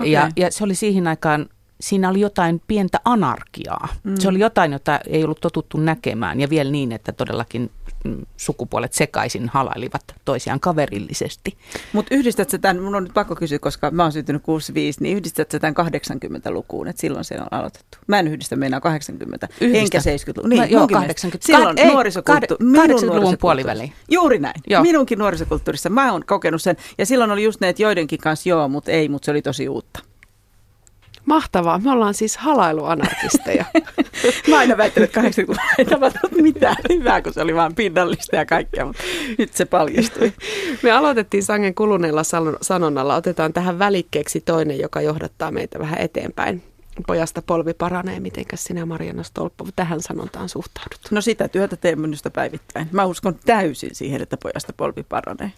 Okay. 0.00 0.08
Ja, 0.08 0.30
ja 0.36 0.50
se 0.50 0.64
oli 0.64 0.74
siihen 0.74 1.06
aikaan 1.06 1.46
siinä 1.82 2.08
oli 2.08 2.20
jotain 2.20 2.62
pientä 2.66 3.00
anarkiaa. 3.04 3.88
Mm. 4.04 4.14
Se 4.18 4.28
oli 4.28 4.38
jotain, 4.40 4.72
jota 4.72 5.00
ei 5.06 5.24
ollut 5.24 5.40
totuttu 5.40 5.78
näkemään 5.78 6.40
ja 6.40 6.50
vielä 6.50 6.70
niin, 6.70 6.92
että 6.92 7.12
todellakin 7.12 7.70
mm, 8.04 8.18
sukupuolet 8.36 8.92
sekaisin 8.92 9.48
halailivat 9.48 10.02
toisiaan 10.24 10.60
kaverillisesti. 10.60 11.56
Mutta 11.92 12.14
yhdistät 12.14 12.50
sä 12.50 12.58
tämän, 12.58 12.82
mun 12.82 12.94
on 12.94 13.02
nyt 13.02 13.14
pakko 13.14 13.34
kysyä, 13.36 13.58
koska 13.58 13.90
mä 13.90 14.02
oon 14.02 14.12
syntynyt 14.12 14.42
65, 14.42 15.02
niin 15.02 15.16
yhdistät 15.16 15.50
sä 15.50 15.58
tämän 15.58 15.74
80-lukuun, 15.76 16.88
että 16.88 17.00
silloin 17.00 17.24
se 17.24 17.34
on 17.40 17.46
aloitettu. 17.50 17.98
Mä 18.06 18.18
en 18.18 18.28
yhdistä 18.28 18.56
meinaa 18.56 18.80
80, 18.80 19.48
Yhdistä. 19.60 19.78
enkä 19.78 19.98
70-luvun. 19.98 20.50
Niin, 20.50 20.60
No, 20.60 20.66
joo, 20.66 20.80
munkin 20.80 20.94
80. 20.96 21.26
mielestä. 21.26 21.46
Silloin 21.46 21.78
Ei, 21.78 21.94
nuorisokulttu- 21.94 22.56
minun 22.60 22.74
80-luvun 22.76 22.88
nuorisokulttuurissa. 22.88 23.36
puoliväliin. 23.40 23.92
Juuri 24.10 24.38
näin. 24.38 24.60
Joo. 24.66 24.82
Minunkin 24.82 25.18
nuorisokulttuurissa. 25.18 25.90
Mä 25.90 26.12
oon 26.12 26.24
kokenut 26.26 26.62
sen. 26.62 26.76
Ja 26.98 27.06
silloin 27.06 27.30
oli 27.30 27.42
just 27.44 27.60
ne, 27.60 27.68
että 27.68 27.82
joidenkin 27.82 28.18
kanssa 28.18 28.48
joo, 28.48 28.68
mutta 28.68 28.90
ei, 28.90 29.08
mutta 29.08 29.24
se 29.26 29.30
oli 29.30 29.42
tosi 29.42 29.68
uutta. 29.68 30.00
Mahtavaa. 31.26 31.78
Me 31.78 31.90
ollaan 31.90 32.14
siis 32.14 32.36
halailuanarkisteja. 32.36 33.64
Mä 34.48 34.58
aina 34.58 34.76
väittänyt, 34.76 35.16
että 35.16 35.20
80-luvulla 35.20 35.62
ei 35.78 35.84
tapahtunut 35.84 36.36
mitään 36.42 36.76
hyvää, 36.88 37.22
kun 37.22 37.32
se 37.32 37.40
oli 37.40 37.54
vaan 37.54 37.74
pinnallista 37.74 38.36
ja 38.36 38.46
kaikkea, 38.46 38.84
mutta 38.84 39.02
nyt 39.38 39.52
se 39.52 39.64
paljastui. 39.64 40.32
Me 40.82 40.90
aloitettiin 40.90 41.42
sangen 41.42 41.74
kuluneella 41.74 42.24
san- 42.24 42.56
sanonnalla. 42.62 43.16
Otetaan 43.16 43.52
tähän 43.52 43.78
välikkeeksi 43.78 44.40
toinen, 44.40 44.78
joka 44.78 45.00
johdattaa 45.00 45.50
meitä 45.50 45.78
vähän 45.78 45.98
eteenpäin. 45.98 46.62
Pojasta 47.06 47.42
polvi 47.42 47.74
paranee. 47.74 48.20
Mitenkäs 48.20 48.64
sinä 48.64 48.86
Mariana 48.86 49.22
Stolppo 49.22 49.68
tähän 49.76 50.00
sanontaan 50.00 50.48
suhtaudut? 50.48 51.00
No 51.10 51.20
sitä 51.20 51.48
työtä 51.48 51.76
teen 51.76 52.00
minusta 52.00 52.30
päivittäin. 52.30 52.88
Mä 52.92 53.04
uskon 53.04 53.36
täysin 53.46 53.94
siihen, 53.94 54.22
että 54.22 54.36
pojasta 54.36 54.72
polvi 54.76 55.02
paranee. 55.02 55.52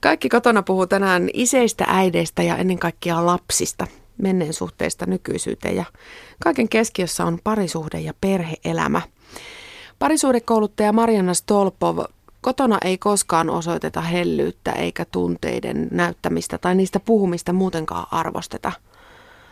Kaikki 0.00 0.28
kotona 0.28 0.62
puhuu 0.62 0.86
tänään 0.86 1.30
iseistä, 1.32 1.84
äideistä 1.88 2.42
ja 2.42 2.56
ennen 2.56 2.78
kaikkea 2.78 3.26
lapsista, 3.26 3.86
menneen 4.22 4.52
suhteista 4.52 5.06
nykyisyyteen 5.06 5.76
ja 5.76 5.84
kaiken 6.44 6.68
keskiössä 6.68 7.24
on 7.24 7.38
parisuhde 7.44 8.00
ja 8.00 8.14
perheelämä. 8.20 9.02
Parisuhdekouluttaja 9.98 10.92
Mariana 10.92 11.34
Stolpov, 11.34 11.98
kotona 12.40 12.78
ei 12.84 12.98
koskaan 12.98 13.50
osoiteta 13.50 14.00
hellyyttä 14.00 14.72
eikä 14.72 15.04
tunteiden 15.04 15.88
näyttämistä 15.90 16.58
tai 16.58 16.74
niistä 16.74 17.00
puhumista 17.00 17.52
muutenkaan 17.52 18.06
arvosteta. 18.10 18.72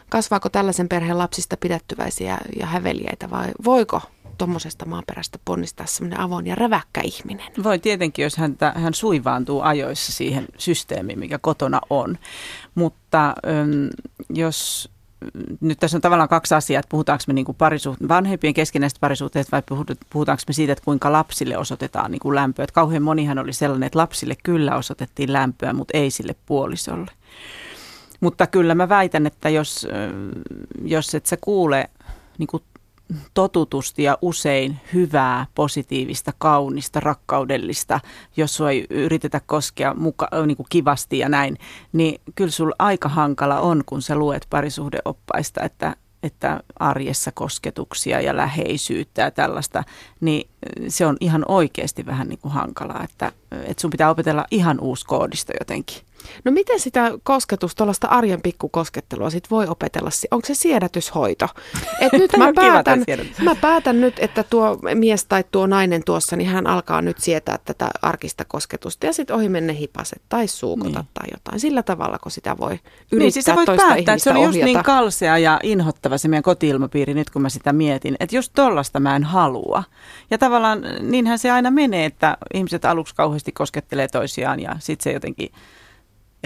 Kasvaako 0.08 0.48
tällaisen 0.48 0.88
perheen 0.88 1.18
lapsista 1.18 1.56
pidättyväisiä 1.56 2.38
ja 2.60 2.66
häveliäitä 2.66 3.30
vai 3.30 3.48
voiko 3.64 4.00
tuommoisesta 4.38 4.86
maaperästä 4.86 5.38
ponnistaa 5.44 5.86
semmoinen 5.86 6.20
avoin 6.20 6.46
ja 6.46 6.54
räväkkä 6.54 7.00
ihminen? 7.04 7.46
Voi 7.64 7.78
tietenkin, 7.78 8.22
jos 8.22 8.36
hän, 8.36 8.56
hän 8.74 8.94
suivaantuu 8.94 9.60
ajoissa 9.60 10.12
siihen 10.12 10.46
systeemiin, 10.58 11.18
mikä 11.18 11.38
kotona 11.38 11.80
on. 11.90 12.18
Mutta 12.74 13.34
jos 14.28 14.90
nyt 15.60 15.78
tässä 15.78 15.96
on 15.96 16.00
tavallaan 16.00 16.28
kaksi 16.28 16.54
asiaa, 16.54 16.80
että 16.80 16.88
puhutaanko 16.88 17.24
me 17.26 17.32
niin 17.32 17.44
kuin 17.44 17.56
parisuht- 17.56 18.08
vanhempien 18.08 18.54
keskinäistä 18.54 19.00
parisuhteista 19.00 19.52
vai 19.52 19.62
puhutaanko 20.10 20.42
me 20.48 20.54
siitä, 20.54 20.72
että 20.72 20.84
kuinka 20.84 21.12
lapsille 21.12 21.58
osoitetaan 21.58 22.10
niin 22.10 22.20
kuin 22.20 22.34
lämpöä. 22.34 22.62
Että 22.62 22.74
kauhean 22.74 23.02
monihan 23.02 23.38
oli 23.38 23.52
sellainen, 23.52 23.86
että 23.86 23.98
lapsille 23.98 24.34
kyllä 24.42 24.76
osoitettiin 24.76 25.32
lämpöä, 25.32 25.72
mutta 25.72 25.98
ei 25.98 26.10
sille 26.10 26.34
puolisolle. 26.46 27.10
Mutta 28.20 28.46
kyllä 28.46 28.74
mä 28.74 28.88
väitän, 28.88 29.26
että 29.26 29.48
jos, 29.48 29.88
jos 30.84 31.14
et 31.14 31.26
sä 31.26 31.36
kuule 31.40 31.90
niin 32.38 32.46
kuin 32.46 32.62
totutusti 33.34 34.02
ja 34.02 34.18
usein 34.22 34.80
hyvää, 34.94 35.46
positiivista, 35.54 36.32
kaunista, 36.38 37.00
rakkaudellista, 37.00 38.00
jos 38.36 38.56
sua 38.56 38.70
ei 38.70 38.86
yritetä 38.90 39.40
koskea 39.46 39.94
muka, 39.94 40.28
niin 40.46 40.56
kuin 40.56 40.66
kivasti 40.68 41.18
ja 41.18 41.28
näin, 41.28 41.58
niin 41.92 42.20
kyllä 42.34 42.50
sulla 42.50 42.74
aika 42.78 43.08
hankala 43.08 43.60
on, 43.60 43.82
kun 43.86 44.02
sä 44.02 44.16
luet 44.16 44.46
parisuhdeoppaista, 44.50 45.62
että, 45.62 45.96
että 46.22 46.60
arjessa 46.78 47.32
kosketuksia 47.32 48.20
ja 48.20 48.36
läheisyyttä 48.36 49.22
ja 49.22 49.30
tällaista, 49.30 49.84
niin 50.20 50.50
se 50.88 51.06
on 51.06 51.16
ihan 51.20 51.44
oikeasti 51.48 52.06
vähän 52.06 52.28
niin 52.28 52.38
kuin 52.38 52.52
hankalaa, 52.52 53.04
että, 53.04 53.32
että 53.50 53.80
sun 53.80 53.90
pitää 53.90 54.10
opetella 54.10 54.44
ihan 54.50 54.80
uusi 54.80 55.06
koodisto 55.06 55.52
jotenkin. 55.60 56.02
No 56.44 56.52
miten 56.52 56.80
sitä 56.80 57.12
kosketusta, 57.22 57.76
tuollaista 57.76 58.06
arjen 58.06 58.42
pikkukoskettelua 58.42 59.30
sit 59.30 59.50
voi 59.50 59.66
opetella? 59.66 60.10
Onko 60.30 60.46
se 60.46 60.54
siedätyshoito? 60.54 61.48
Et 62.00 62.12
nyt 62.12 62.30
mä 62.38 62.52
päätän, 62.54 63.04
mä 63.42 63.54
päätän 63.54 64.00
nyt, 64.00 64.14
että 64.18 64.42
tuo 64.42 64.78
mies 64.94 65.24
tai 65.24 65.44
tuo 65.50 65.66
nainen 65.66 66.04
tuossa, 66.04 66.36
niin 66.36 66.48
hän 66.48 66.66
alkaa 66.66 67.02
nyt 67.02 67.18
sietää 67.18 67.58
tätä 67.64 67.90
arkista 68.02 68.44
kosketusta 68.44 69.06
ja 69.06 69.12
sitten 69.12 69.36
ohi 69.36 69.48
menne 69.48 69.78
hipaset 69.78 70.22
tai 70.28 70.48
suukota 70.48 70.98
niin. 70.98 71.08
tai 71.14 71.26
jotain. 71.32 71.60
Sillä 71.60 71.82
tavalla, 71.82 72.18
kun 72.18 72.32
sitä 72.32 72.56
voi 72.58 72.70
yrittää 72.72 73.18
niin, 73.18 73.32
siis 73.32 73.44
sä 73.44 73.54
voit 73.54 73.66
toista 73.66 73.86
päättää, 73.86 74.14
että 74.14 74.24
se 74.24 74.30
oli 74.30 74.38
just 74.38 74.48
ohjata. 74.48 74.64
niin 74.64 74.82
kalsea 74.82 75.38
ja 75.38 75.60
inhottava 75.62 76.18
se 76.18 76.28
meidän 76.28 76.42
kotiilmapiiri 76.42 77.14
nyt, 77.14 77.30
kun 77.30 77.42
mä 77.42 77.48
sitä 77.48 77.72
mietin. 77.72 78.16
Että 78.20 78.36
just 78.36 78.52
tollasta 78.54 79.00
mä 79.00 79.16
en 79.16 79.24
halua. 79.24 79.84
Ja 80.30 80.38
tavallaan 80.38 80.82
niinhän 81.00 81.38
se 81.38 81.50
aina 81.50 81.70
menee, 81.70 82.04
että 82.04 82.36
ihmiset 82.54 82.84
aluksi 82.84 83.14
kauheasti 83.14 83.52
koskettelee 83.52 84.08
toisiaan 84.08 84.60
ja 84.60 84.76
sitten 84.78 85.04
se 85.04 85.12
jotenkin 85.12 85.52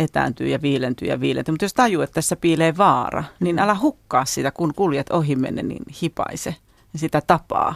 etääntyy 0.01 0.49
ja 0.49 0.63
viilentyy 0.63 1.09
ja 1.09 1.21
viilentyy. 1.21 1.53
Mutta 1.53 1.65
jos 1.65 1.75
tajuu, 1.75 2.03
että 2.03 2.15
tässä 2.15 2.37
piilee 2.37 2.77
vaara, 2.77 3.25
niin 3.41 3.59
älä 3.59 3.77
hukkaa 3.81 4.25
sitä, 4.25 4.51
kun 4.51 4.75
kuljet 4.75 5.11
ohi 5.11 5.37
menne, 5.37 5.63
niin 5.63 5.83
hipaise 6.03 6.55
sitä 6.97 7.23
tapaa. 7.27 7.75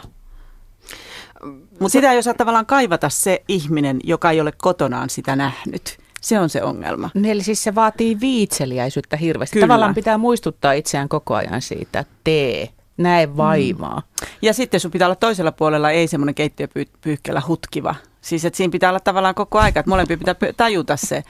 Mutta 1.79 1.89
sitä 1.89 2.11
ei 2.11 2.19
osaa 2.19 2.33
tavallaan 2.33 2.65
kaivata 2.65 3.09
se 3.09 3.43
ihminen, 3.47 3.99
joka 4.03 4.31
ei 4.31 4.41
ole 4.41 4.51
kotonaan 4.57 5.09
sitä 5.09 5.35
nähnyt. 5.35 5.97
Se 6.21 6.39
on 6.39 6.49
se 6.49 6.63
ongelma. 6.63 7.09
Eli 7.23 7.43
siis 7.43 7.63
se 7.63 7.75
vaatii 7.75 8.19
viitseliäisyyttä 8.19 9.17
hirveästi. 9.17 9.53
Kyllä. 9.53 9.67
Tavallaan 9.67 9.95
pitää 9.95 10.17
muistuttaa 10.17 10.73
itseään 10.73 11.09
koko 11.09 11.35
ajan 11.35 11.61
siitä, 11.61 11.99
että 11.99 12.13
tee, 12.23 12.69
näe 12.97 13.37
vaivaa. 13.37 13.99
Mm. 13.99 14.27
Ja 14.41 14.53
sitten 14.53 14.79
sun 14.79 14.91
pitää 14.91 15.07
olla 15.07 15.15
toisella 15.15 15.51
puolella 15.51 15.91
ei 15.91 16.07
semmoinen 16.07 16.35
keittiöpyyhkelä 16.35 17.41
hutkiva. 17.47 17.95
Siis 18.25 18.45
että 18.45 18.57
siinä 18.57 18.71
pitää 18.71 18.89
olla 18.89 18.99
tavallaan 18.99 19.35
koko 19.35 19.59
aika, 19.59 19.79
että 19.79 19.89
molempia 19.89 20.17
pitää 20.17 20.35
tajuta 20.57 20.95
se, 20.97 21.23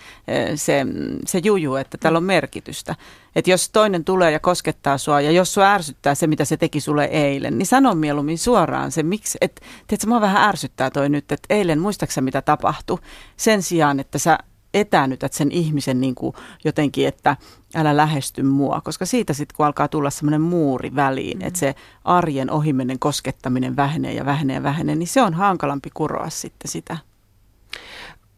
se, 0.56 0.86
se 1.26 1.42
juju, 1.44 1.76
että 1.76 1.98
tällä 1.98 2.18
on 2.18 2.24
merkitystä. 2.24 2.96
Että 3.36 3.52
jos 3.52 3.70
toinen 3.70 4.06
tulee 4.06 4.32
ja 4.32 4.40
koskettaa 4.40 4.98
sua 4.98 5.22
ja 5.22 5.32
jos 5.32 5.54
sua 5.54 5.72
ärsyttää 5.74 6.16
se, 6.16 6.28
mitä 6.28 6.46
se 6.46 6.58
teki 6.58 6.80
sulle 6.80 7.06
eilen, 7.06 7.58
niin 7.58 7.66
sano 7.66 7.96
mieluummin 7.96 8.38
suoraan 8.38 8.92
se, 8.92 9.04
miksi, 9.04 9.38
että 9.42 9.62
tiedätkö, 9.88 10.08
mua 10.08 10.22
vähän 10.22 10.50
ärsyttää 10.50 10.90
toi 10.90 11.10
nyt, 11.10 11.32
että 11.32 11.54
eilen 11.56 11.80
muistaaksä 11.80 12.22
mitä 12.22 12.42
tapahtui. 12.42 13.00
Sen 13.38 13.64
sijaan, 13.64 14.00
että 14.00 14.18
sä 14.18 14.38
etäännytät 14.76 15.34
sen 15.34 15.52
ihmisen 15.52 16.02
niin 16.02 16.16
kuin 16.16 16.36
jotenkin, 16.64 17.08
että 17.08 17.38
älä 17.76 17.98
lähesty 17.98 18.44
mua, 18.44 18.82
koska 18.82 19.06
siitä 19.06 19.34
sitten 19.34 19.56
kun 19.58 19.66
alkaa 19.66 19.88
tulla 19.88 20.10
semmoinen 20.10 20.42
muuri 20.42 20.96
väliin, 20.96 21.38
mm. 21.38 21.48
että 21.48 21.60
se 21.60 21.76
arjen 22.04 22.52
ohimennen 22.52 23.00
koskettaminen 23.00 23.76
vähenee 23.76 24.14
ja 24.14 24.26
vähenee 24.26 24.56
ja 24.56 24.64
vähenee, 24.64 24.96
niin 24.96 25.08
se 25.08 25.22
on 25.22 25.34
hankalampi 25.34 25.90
kuroa 25.94 26.30
sitten 26.30 26.72
sitä. 26.72 26.98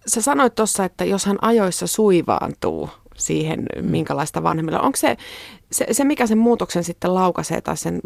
Sä 0.08 0.22
sanoit 0.22 0.56
tuossa, 0.56 0.86
että 0.86 1.06
jos 1.06 1.26
hän 1.26 1.38
ajoissa 1.42 1.88
suivaantuu 1.88 2.90
siihen, 3.18 3.66
minkälaista 3.82 4.44
vanhemmilla. 4.44 4.80
Onko 4.80 4.96
se, 4.96 5.18
se, 5.72 5.86
se, 5.92 6.04
mikä 6.04 6.28
sen 6.28 6.38
muutoksen 6.38 6.84
sitten 6.84 7.14
laukaisee 7.14 7.62
tai 7.62 7.78
sen, 7.78 8.00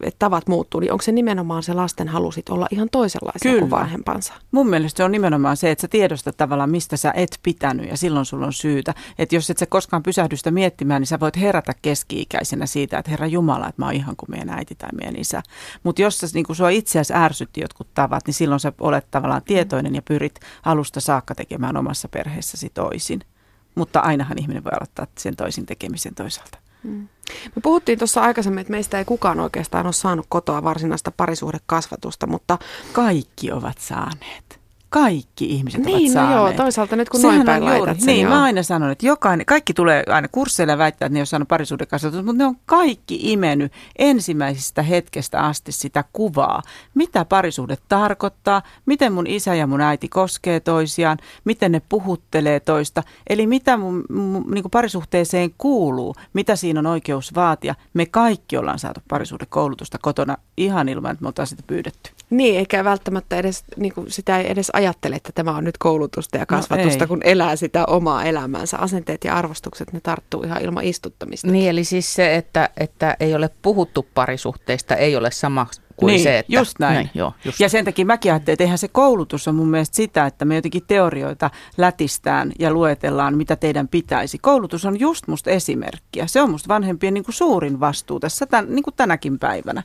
että 0.00 0.18
tavat 0.18 0.46
muuttuu, 0.46 0.80
niin 0.80 0.92
onko 0.92 1.02
se 1.02 1.12
nimenomaan 1.12 1.62
se 1.62 1.74
lasten 1.74 2.08
halu 2.08 2.32
sit 2.32 2.48
olla 2.48 2.66
ihan 2.70 2.88
toisenlaisia 2.92 3.50
Kyllä. 3.50 3.60
kuin 3.60 3.70
vanhempansa? 3.70 4.34
Mun 4.50 4.68
mielestä 4.68 4.96
se 4.96 5.04
on 5.04 5.12
nimenomaan 5.12 5.56
se, 5.56 5.70
että 5.70 5.82
sä 5.82 5.88
tiedostat 5.88 6.36
tavallaan, 6.36 6.70
mistä 6.70 6.96
sä 6.96 7.12
et 7.16 7.38
pitänyt 7.42 7.88
ja 7.88 7.96
silloin 7.96 8.26
sulla 8.26 8.46
on 8.46 8.52
syytä. 8.52 8.94
Että 9.18 9.34
jos 9.34 9.50
et 9.50 9.58
sä 9.58 9.66
koskaan 9.66 10.02
pysähdy 10.02 10.36
sitä 10.36 10.50
miettimään, 10.50 11.00
niin 11.02 11.06
sä 11.06 11.20
voit 11.20 11.36
herätä 11.36 11.72
keski-ikäisenä 11.82 12.66
siitä, 12.66 12.98
että 12.98 13.10
Herra 13.10 13.26
Jumala, 13.26 13.68
että 13.68 13.82
mä 13.82 13.86
oon 13.86 13.94
ihan 13.94 14.16
kuin 14.16 14.30
meidän 14.30 14.48
äiti 14.48 14.74
tai 14.74 14.90
meidän 14.92 15.16
isä. 15.18 15.42
Mutta 15.82 16.02
jos 16.02 16.18
sä, 16.18 16.26
niin 16.34 16.56
sua 16.56 16.68
itseäsi 16.68 17.14
ärsytti 17.14 17.60
jotkut 17.60 17.88
tavat, 17.94 18.26
niin 18.26 18.34
silloin 18.34 18.60
sä 18.60 18.72
olet 18.80 19.10
tavallaan 19.10 19.42
tietoinen 19.44 19.94
ja 19.94 20.02
pyrit 20.02 20.40
alusta 20.64 21.00
saakka 21.00 21.34
tekemään 21.34 21.76
omassa 21.76 22.08
perheessäsi 22.08 22.70
toisin. 22.74 23.20
Mutta 23.74 24.00
ainahan 24.00 24.38
ihminen 24.38 24.64
voi 24.64 24.72
aloittaa 24.72 25.06
sen 25.18 25.36
toisin 25.36 25.66
tekemisen 25.66 26.14
toisaalta. 26.14 26.58
Mm. 26.82 27.08
Me 27.56 27.62
puhuttiin 27.62 27.98
tuossa 27.98 28.22
aikaisemmin, 28.22 28.60
että 28.60 28.70
meistä 28.70 28.98
ei 28.98 29.04
kukaan 29.04 29.40
oikeastaan 29.40 29.86
ole 29.86 29.92
saanut 29.92 30.26
kotoa 30.28 30.64
varsinaista 30.64 31.10
parisuhdekasvatusta, 31.10 32.26
mutta... 32.26 32.58
Kaikki 32.92 33.52
ovat 33.52 33.78
saaneet 33.78 34.63
kaikki 34.94 35.44
ihmiset 35.44 35.84
niin, 35.84 35.96
ovat 35.96 36.12
saaneet. 36.12 36.36
No 36.36 36.46
joo, 36.48 36.56
toisaalta 36.56 36.96
nyt 36.96 37.08
kun 37.08 37.20
Sehän 37.20 37.34
noin 37.36 37.46
päin 37.46 37.64
laitat 37.64 38.00
sen, 38.00 38.06
Niin, 38.06 38.22
joo. 38.22 38.30
mä 38.34 38.42
aina 38.42 38.62
sanon, 38.62 38.90
että 38.90 39.06
jokainen, 39.06 39.46
kaikki 39.46 39.74
tulee 39.74 40.04
aina 40.08 40.28
kursseille 40.28 40.72
ja 40.72 40.78
väittää, 40.78 41.06
että 41.06 41.14
ne 41.14 41.20
on 41.20 41.26
saanut 41.26 41.48
parisuhdekasvatusta, 41.48 42.22
mutta 42.22 42.42
ne 42.42 42.46
on 42.46 42.56
kaikki 42.66 43.18
imennyt 43.32 43.72
ensimmäisestä 43.98 44.82
hetkestä 44.82 45.40
asti 45.40 45.72
sitä 45.72 46.04
kuvaa. 46.12 46.62
Mitä 46.94 47.24
parisuhde 47.24 47.78
tarkoittaa, 47.88 48.62
miten 48.86 49.12
mun 49.12 49.26
isä 49.26 49.54
ja 49.54 49.66
mun 49.66 49.80
äiti 49.80 50.08
koskee 50.08 50.60
toisiaan, 50.60 51.18
miten 51.44 51.72
ne 51.72 51.82
puhuttelee 51.88 52.60
toista. 52.60 53.02
Eli 53.28 53.46
mitä 53.46 53.76
mun, 53.76 54.04
mun 54.10 54.50
niin 54.50 54.64
parisuhteeseen 54.70 55.54
kuuluu, 55.58 56.14
mitä 56.32 56.56
siinä 56.56 56.80
on 56.80 56.86
oikeus 56.86 57.34
vaatia. 57.34 57.74
Me 57.94 58.06
kaikki 58.06 58.56
ollaan 58.56 58.78
saatu 58.78 59.00
parisuhdekoulutusta 59.08 59.98
kotona 60.02 60.36
ihan 60.56 60.88
ilman, 60.88 61.10
että 61.12 61.22
me 61.22 61.28
oltaan 61.28 61.46
sitä 61.46 61.62
pyydetty. 61.66 62.10
Niin, 62.36 62.58
eikä 62.58 62.84
välttämättä 62.84 63.36
edes, 63.36 63.64
niin 63.76 63.94
kuin 63.94 64.10
sitä 64.10 64.38
ei 64.38 64.50
edes 64.50 64.70
ajattele, 64.72 65.16
että 65.16 65.30
tämä 65.34 65.56
on 65.56 65.64
nyt 65.64 65.78
koulutusta 65.78 66.38
ja 66.38 66.46
kasvatusta, 66.46 67.04
no 67.04 67.08
kun 67.08 67.20
elää 67.24 67.56
sitä 67.56 67.84
omaa 67.86 68.24
elämäänsä. 68.24 68.78
Asenteet 68.78 69.24
ja 69.24 69.34
arvostukset, 69.34 69.92
ne 69.92 70.00
tarttuu 70.00 70.42
ihan 70.42 70.62
ilman 70.62 70.84
istuttamista. 70.84 71.48
Niin, 71.48 71.70
eli 71.70 71.84
siis 71.84 72.14
se, 72.14 72.36
että, 72.36 72.70
että 72.76 73.16
ei 73.20 73.34
ole 73.34 73.50
puhuttu 73.62 74.06
parisuhteista, 74.14 74.96
ei 74.96 75.16
ole 75.16 75.30
sama 75.30 75.66
kuin 75.96 76.12
niin, 76.12 76.22
se, 76.22 76.38
että... 76.38 76.52
just 76.52 76.78
näin. 76.78 76.94
näin 76.94 77.10
joo, 77.14 77.32
just. 77.44 77.60
Ja 77.60 77.68
sen 77.68 77.84
takia 77.84 78.06
mäkin 78.06 78.32
ajattelin, 78.32 78.54
että 78.54 78.64
eihän 78.64 78.78
se 78.78 78.88
koulutus 78.88 79.48
on 79.48 79.54
mun 79.54 79.68
mielestä 79.68 79.96
sitä, 79.96 80.26
että 80.26 80.44
me 80.44 80.54
jotenkin 80.54 80.82
teorioita 80.86 81.50
lätistään 81.76 82.52
ja 82.58 82.72
luetellaan, 82.72 83.36
mitä 83.36 83.56
teidän 83.56 83.88
pitäisi. 83.88 84.38
Koulutus 84.38 84.84
on 84.84 85.00
just 85.00 85.28
musta 85.28 85.50
esimerkkiä. 85.50 86.26
Se 86.26 86.42
on 86.42 86.50
musta 86.50 86.68
vanhempien 86.68 87.14
niin 87.14 87.24
kuin 87.24 87.34
suurin 87.34 87.80
vastuu 87.80 88.20
tässä 88.20 88.46
tän, 88.46 88.66
niin 88.68 88.82
kuin 88.82 88.94
tänäkin 88.96 89.38
päivänä. 89.38 89.82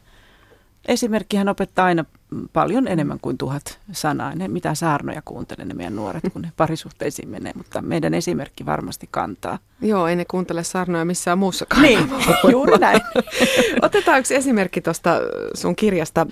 Esimerkkihän 0.88 1.50
opettaa 1.50 1.86
aina 1.86 2.06
paljon 2.54 2.88
enemmän 2.88 3.20
kuin 3.22 3.38
tuhat 3.38 3.80
sanaa. 3.92 4.36
Ne 4.36 4.48
mitä 4.48 4.76
saarnoja 4.76 5.22
kuuntelee 5.26 5.66
ne 5.66 5.74
meidän 5.74 5.96
nuoret, 5.96 6.24
kun 6.34 6.42
ne 6.42 6.52
parisuhteisiin 6.58 7.30
menee, 7.30 7.52
mutta 7.56 7.82
meidän 7.82 8.14
esimerkki 8.14 8.66
varmasti 8.66 9.08
kantaa. 9.12 9.60
Joo, 9.82 10.08
ei 10.08 10.16
ne 10.16 10.26
kuuntele 10.26 10.64
saarnoja 10.64 11.06
missään 11.06 11.38
muussa 11.38 11.66
Niin, 11.82 12.10
juuri 12.52 12.78
näin. 12.78 13.02
Otetaan 13.82 14.20
yksi 14.20 14.36
esimerkki 14.36 14.82
tuosta 14.82 15.20
sun 15.54 15.76
kirjasta. 15.76 16.28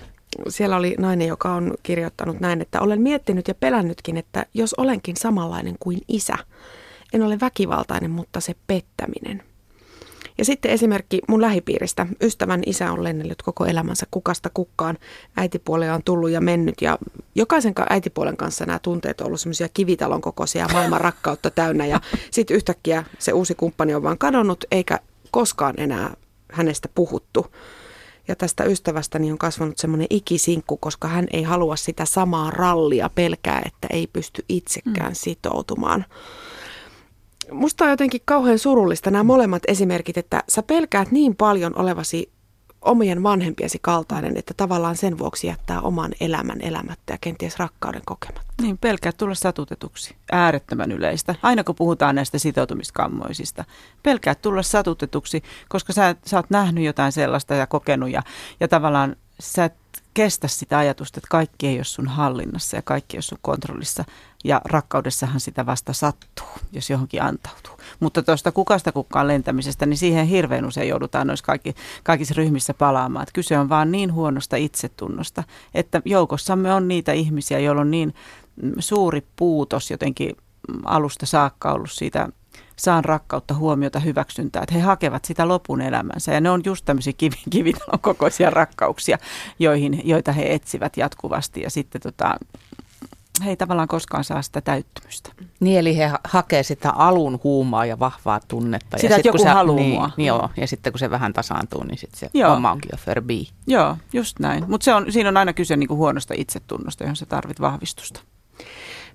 Siellä 0.48 0.76
oli 0.76 0.94
nainen, 0.98 1.28
joka 1.28 1.54
on 1.54 1.74
kirjoittanut 1.82 2.40
näin, 2.40 2.60
että 2.60 2.80
olen 2.80 3.00
miettinyt 3.00 3.48
ja 3.48 3.54
pelännytkin, 3.54 4.16
että 4.16 4.46
jos 4.54 4.74
olenkin 4.74 5.16
samanlainen 5.16 5.76
kuin 5.80 6.00
isä, 6.08 6.34
en 7.12 7.22
ole 7.22 7.40
väkivaltainen, 7.40 8.10
mutta 8.10 8.40
se 8.40 8.54
pettäminen. 8.66 9.42
Ja 10.38 10.44
sitten 10.44 10.70
esimerkki 10.70 11.20
mun 11.28 11.40
lähipiiristä. 11.40 12.06
Ystävän 12.22 12.62
isä 12.66 12.92
on 12.92 13.04
lennellyt 13.04 13.42
koko 13.42 13.66
elämänsä 13.66 14.06
kukasta 14.10 14.50
kukkaan. 14.54 14.98
Äitipuolella 15.36 15.94
on 15.94 16.02
tullut 16.04 16.30
ja 16.30 16.40
mennyt 16.40 16.74
ja 16.80 16.98
jokaisen 17.34 17.74
äitipuolen 17.90 18.36
kanssa 18.36 18.66
nämä 18.66 18.78
tunteet 18.78 19.20
on 19.20 19.26
ollut 19.26 19.40
semmoisia 19.40 19.68
kivitalon 19.74 20.20
kokoisia 20.20 20.68
maailman 20.72 21.00
rakkautta 21.00 21.50
täynnä. 21.50 21.86
Ja 21.86 22.00
sitten 22.30 22.56
yhtäkkiä 22.56 23.04
se 23.18 23.32
uusi 23.32 23.54
kumppani 23.54 23.94
on 23.94 24.02
vaan 24.02 24.18
kadonnut 24.18 24.64
eikä 24.70 25.00
koskaan 25.30 25.74
enää 25.76 26.14
hänestä 26.52 26.88
puhuttu. 26.94 27.46
Ja 28.28 28.36
tästä 28.36 28.64
ystävästäni 28.64 29.32
on 29.32 29.38
kasvanut 29.38 29.78
semmoinen 29.78 30.06
ikisinkku, 30.10 30.76
koska 30.76 31.08
hän 31.08 31.26
ei 31.32 31.42
halua 31.42 31.76
sitä 31.76 32.04
samaa 32.04 32.50
rallia, 32.50 33.10
pelkää, 33.14 33.62
että 33.66 33.88
ei 33.90 34.06
pysty 34.06 34.44
itsekään 34.48 35.12
mm. 35.12 35.14
Musta 37.52 37.84
on 37.84 37.90
jotenkin 37.90 38.20
kauhean 38.24 38.58
surullista 38.58 39.10
nämä 39.10 39.24
molemmat 39.24 39.62
esimerkit, 39.68 40.18
että 40.18 40.42
sä 40.48 40.62
pelkäät 40.62 41.10
niin 41.10 41.36
paljon 41.36 41.78
olevasi 41.78 42.32
omien 42.82 43.22
vanhempiesi 43.22 43.78
kaltainen, 43.82 44.36
että 44.36 44.54
tavallaan 44.56 44.96
sen 44.96 45.18
vuoksi 45.18 45.46
jättää 45.46 45.80
oman 45.80 46.12
elämän 46.20 46.60
elämättä 46.60 47.12
ja 47.12 47.18
kenties 47.20 47.58
rakkauden 47.58 48.02
kokematta. 48.06 48.52
Niin, 48.62 48.78
pelkäät 48.78 49.16
tulla 49.16 49.34
satutetuksi. 49.34 50.16
Äärettömän 50.32 50.92
yleistä. 50.92 51.34
Aina 51.42 51.64
kun 51.64 51.74
puhutaan 51.74 52.14
näistä 52.14 52.38
sitoutumiskammoisista. 52.38 53.64
Pelkäät 54.02 54.42
tulla 54.42 54.62
satutetuksi, 54.62 55.42
koska 55.68 55.92
sä, 55.92 56.14
sä 56.26 56.36
oot 56.36 56.50
nähnyt 56.50 56.84
jotain 56.84 57.12
sellaista 57.12 57.54
ja 57.54 57.66
kokenut 57.66 58.10
ja, 58.10 58.22
ja 58.60 58.68
tavallaan 58.68 59.16
sä 59.40 59.64
et 59.64 59.74
kestä 60.18 60.48
sitä 60.48 60.78
ajatusta, 60.78 61.18
että 61.18 61.28
kaikki 61.30 61.66
ei 61.66 61.76
ole 61.76 61.84
sun 61.84 62.08
hallinnassa 62.08 62.76
ja 62.76 62.82
kaikki 62.82 63.16
ei 63.16 63.18
ole 63.18 63.22
sun 63.22 63.38
kontrollissa. 63.42 64.04
Ja 64.44 64.60
rakkaudessahan 64.64 65.40
sitä 65.40 65.66
vasta 65.66 65.92
sattuu, 65.92 66.46
jos 66.72 66.90
johonkin 66.90 67.22
antautuu. 67.22 67.78
Mutta 68.00 68.22
tuosta 68.22 68.52
kukasta 68.52 68.92
kukkaan 68.92 69.28
lentämisestä, 69.28 69.86
niin 69.86 69.96
siihen 69.96 70.26
hirveän 70.26 70.64
usein 70.64 70.88
joudutaan 70.88 71.26
noissa 71.26 71.44
kaikki, 71.44 71.74
kaikissa 72.02 72.34
ryhmissä 72.36 72.74
palaamaan. 72.74 73.22
Että 73.22 73.32
kyse 73.32 73.58
on 73.58 73.68
vaan 73.68 73.92
niin 73.92 74.12
huonosta 74.12 74.56
itsetunnosta, 74.56 75.44
että 75.74 76.02
joukossamme 76.04 76.74
on 76.74 76.88
niitä 76.88 77.12
ihmisiä, 77.12 77.58
joilla 77.58 77.80
on 77.80 77.90
niin 77.90 78.14
mm, 78.62 78.72
suuri 78.78 79.26
puutos 79.36 79.90
jotenkin 79.90 80.36
alusta 80.84 81.26
saakka 81.26 81.72
ollut 81.72 81.92
siitä 81.92 82.28
saan 82.76 83.04
rakkautta, 83.04 83.54
huomiota, 83.54 84.00
hyväksyntää, 84.00 84.62
että 84.62 84.74
he 84.74 84.80
hakevat 84.80 85.24
sitä 85.24 85.48
lopun 85.48 85.80
elämänsä. 85.80 86.34
Ja 86.34 86.40
ne 86.40 86.50
on 86.50 86.62
just 86.64 86.84
tämmöisiä 86.84 87.12
kivi, 87.16 87.36
kivitalon 87.50 88.00
kokoisia 88.00 88.50
rakkauksia, 88.50 89.18
joihin, 89.58 90.00
joita 90.04 90.32
he 90.32 90.54
etsivät 90.54 90.96
jatkuvasti. 90.96 91.62
Ja 91.62 91.70
sitten 91.70 92.00
tota, 92.00 92.34
he 93.44 93.50
ei 93.50 93.56
tavallaan 93.56 93.88
koskaan 93.88 94.24
saa 94.24 94.42
sitä 94.42 94.60
täyttymystä. 94.60 95.32
Niin, 95.60 95.78
eli 95.78 95.96
he 95.96 96.10
hakee 96.24 96.62
sitä 96.62 96.90
alun 96.90 97.40
huumaa 97.44 97.86
ja 97.86 97.98
vahvaa 97.98 98.40
tunnetta. 98.48 98.98
Sitä, 98.98 99.12
ja 99.12 99.16
että 99.16 99.28
joku 99.28 99.38
se, 99.38 99.48
haluaa 99.48 99.76
niin, 99.76 99.94
mua. 99.94 100.10
Niin, 100.16 100.26
joo, 100.26 100.50
ja 100.56 100.66
sitten 100.66 100.92
kun 100.92 100.98
se 100.98 101.10
vähän 101.10 101.32
tasaantuu, 101.32 101.84
niin 101.84 101.98
sitten 101.98 102.20
se 102.20 102.30
joo. 102.34 102.50
homma 102.50 102.72
onkin 102.72 102.88
jo 102.92 102.98
förbi. 103.04 103.48
Joo, 103.66 103.96
just 104.12 104.38
näin. 104.38 104.64
Mutta 104.68 105.02
siinä 105.08 105.28
on 105.28 105.36
aina 105.36 105.52
kyse 105.52 105.76
niinku 105.76 105.96
huonosta 105.96 106.34
itsetunnosta, 106.36 107.04
johon 107.04 107.16
sä 107.16 107.26
tarvit 107.26 107.60
vahvistusta. 107.60 108.20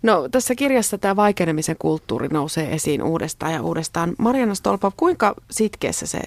No 0.03 0.29
tässä 0.31 0.55
kirjassa 0.55 0.98
tämä 0.98 1.15
vaikenemisen 1.15 1.75
kulttuuri 1.79 2.27
nousee 2.27 2.74
esiin 2.74 3.03
uudestaan 3.03 3.53
ja 3.53 3.62
uudestaan. 3.62 4.13
Mariana 4.17 4.55
Stolpa, 4.55 4.91
kuinka 4.98 5.36
sitkeässä 5.51 6.07
se 6.07 6.19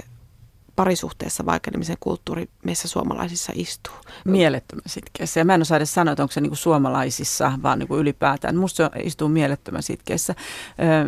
parisuhteessa 0.76 1.46
vaikenemisen 1.46 1.96
kulttuuri 2.00 2.48
meissä 2.64 2.88
suomalaisissa 2.88 3.52
istuu? 3.54 3.94
Mielettömän 4.24 4.82
sitkeässä. 4.86 5.40
Ja 5.40 5.44
mä 5.44 5.54
en 5.54 5.62
osaa 5.62 5.76
edes 5.76 5.94
sanoa, 5.94 6.12
että 6.12 6.22
onko 6.22 6.32
se 6.32 6.40
niinku 6.40 6.56
suomalaisissa, 6.56 7.52
vaan 7.62 7.78
niinku 7.78 7.96
ylipäätään. 7.96 8.56
Musta 8.56 8.90
se 8.94 9.00
istuu 9.02 9.28
mielettömän 9.28 9.82
sitkeässä. 9.82 10.34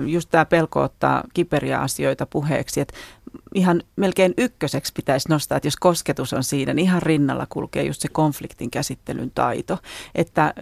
Just 0.07 0.29
tämä 0.31 0.45
pelko 0.45 0.83
ottaa 0.83 1.25
kiperiä 1.35 1.81
asioita 1.81 2.27
puheeksi, 2.27 2.81
että 2.81 2.95
ihan 3.55 3.83
melkein 3.97 4.35
ykköseksi 4.38 4.93
pitäisi 4.97 5.29
nostaa, 5.29 5.57
että 5.57 5.67
jos 5.67 5.77
kosketus 5.77 6.33
on 6.33 6.45
siinä, 6.45 6.75
niin 6.75 6.85
ihan 6.85 7.03
rinnalla 7.03 7.47
kulkee 7.49 7.83
just 7.83 8.01
se 8.01 8.09
konfliktin 8.09 8.71
käsittelyn 8.71 9.31
taito, 9.35 9.79
että 10.14 10.55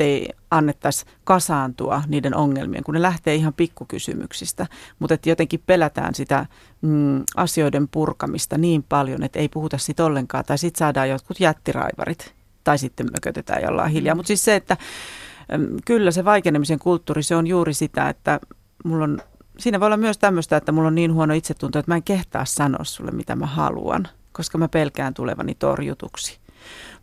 ei 0.00 0.28
annettaisi 0.50 1.04
kasaantua 1.24 2.02
niiden 2.06 2.36
ongelmien, 2.36 2.84
kun 2.84 2.94
ne 2.94 3.02
lähtee 3.02 3.34
ihan 3.34 3.54
pikkukysymyksistä, 3.54 4.66
mutta 4.98 5.14
että 5.14 5.28
jotenkin 5.28 5.62
pelätään 5.66 6.14
sitä 6.14 6.46
mm, 6.82 7.22
asioiden 7.36 7.88
purkamista 7.88 8.58
niin 8.58 8.82
paljon, 8.82 9.22
että 9.22 9.38
ei 9.38 9.48
puhuta 9.48 9.78
siitä 9.78 10.04
ollenkaan, 10.04 10.44
tai 10.44 10.58
sitten 10.58 10.78
saadaan 10.78 11.08
jotkut 11.08 11.40
jättiraivarit, 11.40 12.34
tai 12.64 12.78
sitten 12.78 13.06
mökötetään 13.06 13.62
jollain 13.62 13.92
hiljaa, 13.92 14.14
mutta 14.14 14.26
siis 14.26 14.44
se, 14.44 14.56
että 14.56 14.76
kyllä 15.84 16.10
se 16.10 16.24
vaikenemisen 16.24 16.78
kulttuuri, 16.78 17.22
se 17.22 17.36
on 17.36 17.46
juuri 17.46 17.74
sitä, 17.74 18.08
että 18.08 18.40
mulla 18.84 19.04
on 19.04 19.20
siinä 19.58 19.80
voi 19.80 19.86
olla 19.86 19.96
myös 19.96 20.18
tämmöistä, 20.18 20.56
että 20.56 20.72
mulla 20.72 20.88
on 20.88 20.94
niin 20.94 21.12
huono 21.12 21.34
itsetunto, 21.34 21.78
että 21.78 21.90
mä 21.90 21.96
en 21.96 22.02
kehtaa 22.02 22.44
sanoa 22.44 22.84
sulle, 22.84 23.10
mitä 23.10 23.36
mä 23.36 23.46
haluan, 23.46 24.08
koska 24.32 24.58
mä 24.58 24.68
pelkään 24.68 25.14
tulevani 25.14 25.54
torjutuksi. 25.54 26.38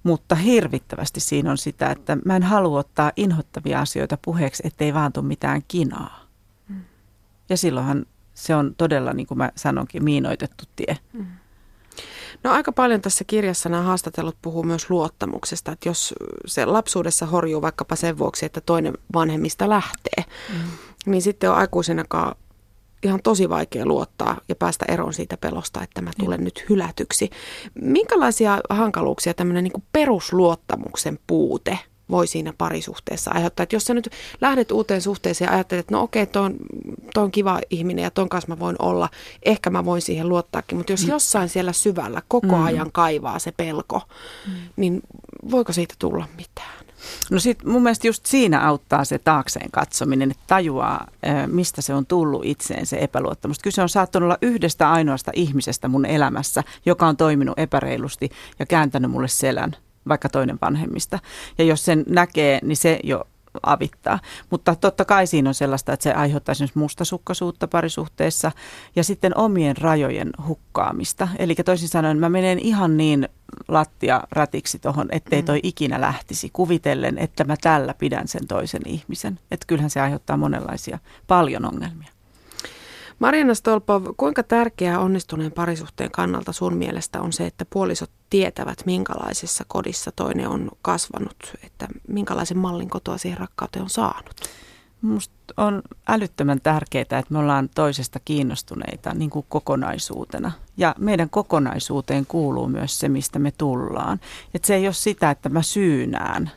Mutta 0.03 0.35
hirvittävästi 0.35 1.19
siinä 1.19 1.51
on 1.51 1.57
sitä, 1.57 1.91
että 1.91 2.17
mä 2.25 2.35
en 2.35 2.43
halua 2.43 2.79
ottaa 2.79 3.11
inhottavia 3.15 3.79
asioita 3.79 4.17
puheeksi, 4.21 4.63
ettei 4.65 4.93
vaan 4.93 5.13
tule 5.13 5.25
mitään 5.25 5.61
kinaa. 5.67 6.25
Mm. 6.67 6.81
Ja 7.49 7.57
silloinhan 7.57 8.05
se 8.33 8.55
on 8.55 8.75
todella, 8.77 9.13
niin 9.13 9.27
kuin 9.27 9.37
mä 9.37 9.51
sanonkin, 9.55 10.03
miinoitettu 10.03 10.63
tie. 10.75 10.97
Mm. 11.13 11.25
No 12.43 12.51
aika 12.51 12.71
paljon 12.71 13.01
tässä 13.01 13.23
kirjassa 13.23 13.69
nämä 13.69 13.83
haastatellut 13.83 14.37
puhuu 14.41 14.63
myös 14.63 14.89
luottamuksesta, 14.89 15.71
että 15.71 15.89
jos 15.89 16.13
se 16.45 16.65
lapsuudessa 16.65 17.25
horjuu 17.25 17.61
vaikkapa 17.61 17.95
sen 17.95 18.17
vuoksi, 18.17 18.45
että 18.45 18.61
toinen 18.61 18.93
vanhemmista 19.13 19.69
lähtee, 19.69 20.25
mm. 20.53 20.59
niin 21.05 21.21
sitten 21.21 21.51
on 21.51 21.57
aikuisenakaan 21.57 22.35
ihan 23.03 23.19
tosi 23.23 23.49
vaikea 23.49 23.85
luottaa 23.85 24.37
ja 24.49 24.55
päästä 24.55 24.85
eroon 24.87 25.13
siitä 25.13 25.37
pelosta, 25.37 25.83
että 25.83 26.01
mä 26.01 26.11
tulen 26.19 26.39
mm. 26.39 26.43
nyt 26.43 26.65
hylätyksi. 26.69 27.29
Minkälaisia 27.81 28.59
hankaluuksia 28.69 29.33
tämmöinen 29.33 29.63
niin 29.63 29.83
perusluottamuksen 29.93 31.19
puute 31.27 31.79
voi 32.11 32.27
siinä 32.27 32.53
parisuhteessa 32.57 33.31
aiheuttaa. 33.31 33.63
Että 33.63 33.75
jos 33.75 33.85
sä 33.85 33.93
nyt 33.93 34.09
lähdet 34.41 34.71
uuteen 34.71 35.01
suhteeseen 35.01 35.47
ja 35.47 35.53
ajattelet, 35.53 35.79
että 35.79 35.95
no 35.95 36.01
okei, 36.01 36.25
toi 36.25 36.43
on, 36.43 36.55
toi 37.13 37.23
on 37.23 37.31
kiva 37.31 37.59
ihminen 37.69 38.03
ja 38.03 38.11
ton 38.11 38.29
kanssa 38.29 38.47
mä 38.47 38.59
voin 38.59 38.75
olla, 38.79 39.09
ehkä 39.43 39.69
mä 39.69 39.85
voin 39.85 40.01
siihen 40.01 40.29
luottaakin, 40.29 40.77
mutta 40.77 40.93
jos 40.93 41.03
mm. 41.03 41.09
jossain 41.09 41.49
siellä 41.49 41.73
syvällä 41.73 42.21
koko 42.27 42.57
mm. 42.57 42.63
ajan 42.63 42.91
kaivaa 42.91 43.39
se 43.39 43.51
pelko, 43.51 44.01
mm. 44.47 44.53
niin 44.75 45.01
voiko 45.51 45.73
siitä 45.73 45.95
tulla 45.99 46.27
mitään? 46.37 46.80
No 47.31 47.39
sit 47.39 47.63
mun 47.63 47.83
mielestä 47.83 48.07
just 48.07 48.25
siinä 48.25 48.67
auttaa 48.67 49.05
se 49.05 49.19
taakseen 49.19 49.71
katsominen, 49.71 50.31
että 50.31 50.43
tajuaa, 50.47 51.07
mistä 51.47 51.81
se 51.81 51.93
on 51.93 52.05
tullut 52.05 52.45
itseen 52.45 52.85
se 52.85 52.97
epäluottamus. 52.97 53.59
Kyse 53.59 53.81
on 53.81 53.89
saattanut 53.89 54.27
olla 54.27 54.37
yhdestä 54.41 54.91
ainoasta 54.91 55.31
ihmisestä 55.35 55.87
mun 55.87 56.05
elämässä, 56.05 56.63
joka 56.85 57.07
on 57.07 57.17
toiminut 57.17 57.59
epäreilusti 57.59 58.29
ja 58.59 58.65
kääntänyt 58.65 59.11
mulle 59.11 59.27
selän 59.27 59.75
vaikka 60.07 60.29
toinen 60.29 60.57
vanhemmista. 60.61 61.19
Ja 61.57 61.63
jos 61.63 61.85
sen 61.85 62.03
näkee, 62.09 62.59
niin 62.63 62.77
se 62.77 62.99
jo 63.03 63.27
avittaa. 63.63 64.19
Mutta 64.49 64.75
totta 64.75 65.05
kai 65.05 65.27
siinä 65.27 65.49
on 65.49 65.53
sellaista, 65.53 65.93
että 65.93 66.03
se 66.03 66.13
aiheuttaa 66.13 66.51
esimerkiksi 66.51 66.79
mustasukkaisuutta 66.79 67.67
parisuhteessa 67.67 68.51
ja 68.95 69.03
sitten 69.03 69.37
omien 69.37 69.77
rajojen 69.77 70.29
hukkaamista. 70.47 71.27
Eli 71.39 71.55
toisin 71.55 71.89
sanoen 71.89 72.17
mä 72.17 72.29
menen 72.29 72.59
ihan 72.59 72.97
niin 72.97 73.29
lattia 73.67 74.23
rätiksi 74.31 74.79
tuohon, 74.79 75.07
ettei 75.11 75.41
mm. 75.41 75.45
toi 75.45 75.59
ikinä 75.63 76.01
lähtisi 76.01 76.49
kuvitellen, 76.53 77.17
että 77.17 77.43
mä 77.43 77.55
tällä 77.61 77.93
pidän 77.93 78.27
sen 78.27 78.47
toisen 78.47 78.81
ihmisen. 78.85 79.39
Että 79.51 79.65
kyllähän 79.67 79.89
se 79.89 80.01
aiheuttaa 80.01 80.37
monenlaisia, 80.37 80.99
paljon 81.27 81.65
ongelmia. 81.65 82.11
Mariana 83.21 83.53
Stolpov, 83.53 84.05
kuinka 84.17 84.43
tärkeää 84.43 84.99
onnistuneen 84.99 85.51
parisuhteen 85.51 86.11
kannalta 86.11 86.51
sun 86.51 86.77
mielestä 86.77 87.21
on 87.21 87.33
se, 87.33 87.45
että 87.45 87.65
puolisot 87.69 88.11
tietävät, 88.29 88.85
minkälaisessa 88.85 89.63
kodissa 89.67 90.11
toinen 90.15 90.47
on 90.47 90.69
kasvanut, 90.81 91.37
että 91.63 91.87
minkälaisen 92.07 92.57
mallin 92.57 92.89
kotoa 92.89 93.17
siihen 93.17 93.37
rakkauteen 93.37 93.83
on 93.83 93.89
saanut? 93.89 94.35
Minusta 95.01 95.33
on 95.57 95.81
älyttömän 96.07 96.61
tärkeää, 96.61 97.01
että 97.01 97.25
me 97.29 97.39
ollaan 97.39 97.69
toisesta 97.75 98.19
kiinnostuneita 98.25 99.13
niin 99.13 99.29
kuin 99.29 99.45
kokonaisuutena. 99.49 100.51
Ja 100.77 100.95
meidän 100.99 101.29
kokonaisuuteen 101.29 102.25
kuuluu 102.25 102.67
myös 102.67 102.99
se, 102.99 103.09
mistä 103.09 103.39
me 103.39 103.51
tullaan. 103.51 104.19
Että 104.53 104.67
se 104.67 104.75
ei 104.75 104.87
ole 104.87 104.93
sitä, 104.93 105.31
että 105.31 105.49
mä 105.49 105.61
syynään, 105.61 106.51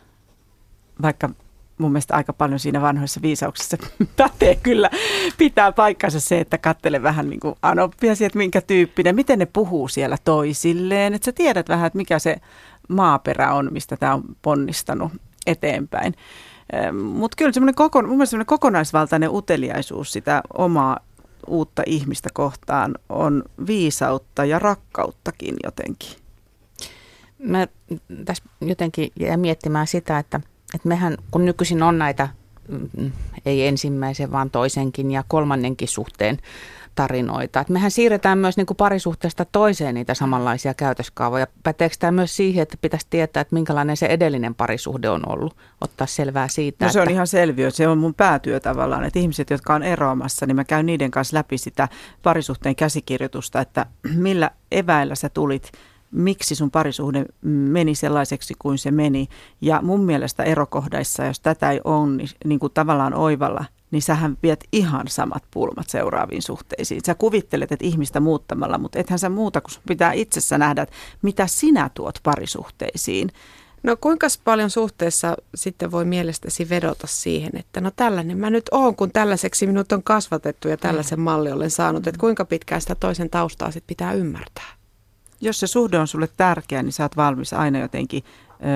vaikka 1.01 1.29
mun 1.77 1.91
mielestä 1.91 2.15
aika 2.15 2.33
paljon 2.33 2.59
siinä 2.59 2.81
vanhoissa 2.81 3.21
viisauksissa 3.21 3.77
pätee 4.17 4.55
kyllä. 4.55 4.89
Pitää 5.37 5.71
paikkansa 5.71 6.19
se, 6.19 6.39
että 6.39 6.57
kattele 6.57 7.03
vähän 7.03 7.29
niin 7.29 7.39
kuin 7.39 7.55
anoppia 7.61 8.11
että 8.11 8.37
minkä 8.37 8.61
tyyppinen, 8.61 9.15
miten 9.15 9.39
ne 9.39 9.45
puhuu 9.45 9.87
siellä 9.87 10.17
toisilleen. 10.23 11.13
Että 11.13 11.25
sä 11.25 11.31
tiedät 11.31 11.69
vähän, 11.69 11.87
että 11.87 11.97
mikä 11.97 12.19
se 12.19 12.35
maaperä 12.89 13.53
on, 13.53 13.69
mistä 13.71 13.97
tämä 13.97 14.13
on 14.13 14.23
ponnistanut 14.41 15.11
eteenpäin. 15.47 16.13
Mutta 17.03 17.35
kyllä 17.37 17.51
semmoinen 17.51 17.75
koko, 17.75 18.01
mun 18.01 18.27
semmoinen 18.27 18.45
kokonaisvaltainen 18.45 19.29
uteliaisuus 19.33 20.11
sitä 20.11 20.41
omaa 20.57 20.99
uutta 21.47 21.83
ihmistä 21.85 22.29
kohtaan 22.33 22.95
on 23.09 23.43
viisautta 23.67 24.45
ja 24.45 24.59
rakkauttakin 24.59 25.55
jotenkin. 25.63 26.09
Mä 27.39 27.67
tässä 28.25 28.43
jotenkin 28.61 29.11
jää 29.19 29.37
miettimään 29.37 29.87
sitä, 29.87 30.19
että, 30.19 30.41
että 30.75 30.87
mehän 30.87 31.17
kun 31.31 31.45
nykyisin 31.45 31.83
on 31.83 31.97
näitä, 31.97 32.29
mm, 32.67 33.11
ei 33.45 33.67
ensimmäisen 33.67 34.31
vaan 34.31 34.49
toisenkin 34.49 35.11
ja 35.11 35.23
kolmannenkin 35.27 35.87
suhteen 35.87 36.37
tarinoita. 36.95 37.59
Et 37.59 37.69
mehän 37.69 37.91
siirretään 37.91 38.37
myös 38.37 38.57
niin 38.57 38.65
kuin 38.65 38.77
parisuhteesta 38.77 39.45
toiseen 39.45 39.95
niitä 39.95 40.13
samanlaisia 40.13 40.73
käytöskaavoja. 40.73 41.47
Päteekö 41.63 41.95
tämä 41.99 42.11
myös 42.11 42.35
siihen, 42.35 42.63
että 42.63 42.77
pitäisi 42.81 43.07
tietää, 43.09 43.41
että 43.41 43.53
minkälainen 43.53 43.97
se 43.97 44.05
edellinen 44.05 44.55
parisuhde 44.55 45.09
on 45.09 45.29
ollut? 45.29 45.55
Ottaa 45.81 46.07
selvää 46.07 46.47
siitä. 46.47 46.85
No 46.85 46.91
se 46.91 46.99
että... 46.99 47.09
on 47.09 47.13
ihan 47.13 47.27
selviö. 47.27 47.71
Se 47.71 47.87
on 47.87 47.97
mun 47.97 48.13
päätyö 48.13 48.59
tavallaan, 48.59 49.03
että 49.03 49.19
ihmiset, 49.19 49.49
jotka 49.49 49.75
on 49.75 49.83
eroamassa, 49.83 50.45
niin 50.45 50.55
mä 50.55 50.63
käyn 50.63 50.85
niiden 50.85 51.11
kanssa 51.11 51.37
läpi 51.37 51.57
sitä 51.57 51.87
parisuhteen 52.23 52.75
käsikirjoitusta, 52.75 53.61
että 53.61 53.85
millä 54.15 54.51
eväillä 54.71 55.15
sä 55.15 55.29
tulit 55.29 55.71
miksi 56.11 56.55
sun 56.55 56.71
parisuhde 56.71 57.25
meni 57.41 57.95
sellaiseksi 57.95 58.53
kuin 58.59 58.77
se 58.77 58.91
meni. 58.91 59.27
Ja 59.61 59.81
mun 59.81 60.03
mielestä 60.03 60.43
erokohdaissa, 60.43 61.25
jos 61.25 61.39
tätä 61.39 61.71
ei 61.71 61.81
ole, 61.83 62.09
niin, 62.09 62.29
niin 62.45 62.59
kuin 62.59 62.73
tavallaan 62.73 63.13
oivalla, 63.13 63.65
niin 63.91 64.01
sähän 64.01 64.37
viet 64.43 64.63
ihan 64.71 65.07
samat 65.07 65.43
pulmat 65.51 65.89
seuraaviin 65.89 66.41
suhteisiin. 66.41 67.01
Sä 67.05 67.15
kuvittelet, 67.15 67.71
että 67.71 67.85
ihmistä 67.85 68.19
muuttamalla, 68.19 68.77
mutta 68.77 68.99
ethän 68.99 69.19
sä 69.19 69.29
muuta, 69.29 69.61
kun 69.61 69.71
pitää 69.87 70.13
itsessä 70.13 70.57
nähdä, 70.57 70.81
että 70.81 70.95
mitä 71.21 71.47
sinä 71.47 71.89
tuot 71.93 72.19
parisuhteisiin. 72.23 73.29
No 73.83 73.97
kuinka 74.01 74.27
paljon 74.43 74.69
suhteessa 74.69 75.37
sitten 75.55 75.91
voi 75.91 76.05
mielestäsi 76.05 76.69
vedota 76.69 77.07
siihen, 77.07 77.51
että 77.57 77.81
no 77.81 77.91
tällainen 77.95 78.37
mä 78.37 78.49
nyt 78.49 78.65
oon, 78.71 78.95
kun 78.95 79.11
tällaiseksi 79.11 79.67
minut 79.67 79.91
on 79.91 80.03
kasvatettu 80.03 80.67
ja 80.67 80.77
tällaisen 80.77 81.19
malli 81.19 81.51
olen 81.51 81.71
saanut, 81.71 82.07
että 82.07 82.19
kuinka 82.19 82.45
pitkään 82.45 82.81
sitä 82.81 82.95
toisen 82.95 83.29
taustaa 83.29 83.71
sitten 83.71 83.87
pitää 83.87 84.13
ymmärtää? 84.13 84.74
Jos 85.45 85.59
se 85.59 85.67
suhde 85.67 85.99
on 85.99 86.07
sulle 86.07 86.29
tärkeä, 86.37 86.83
niin 86.83 86.93
sä 86.93 87.03
oot 87.03 87.17
valmis 87.17 87.53
aina 87.53 87.79
jotenkin 87.79 88.23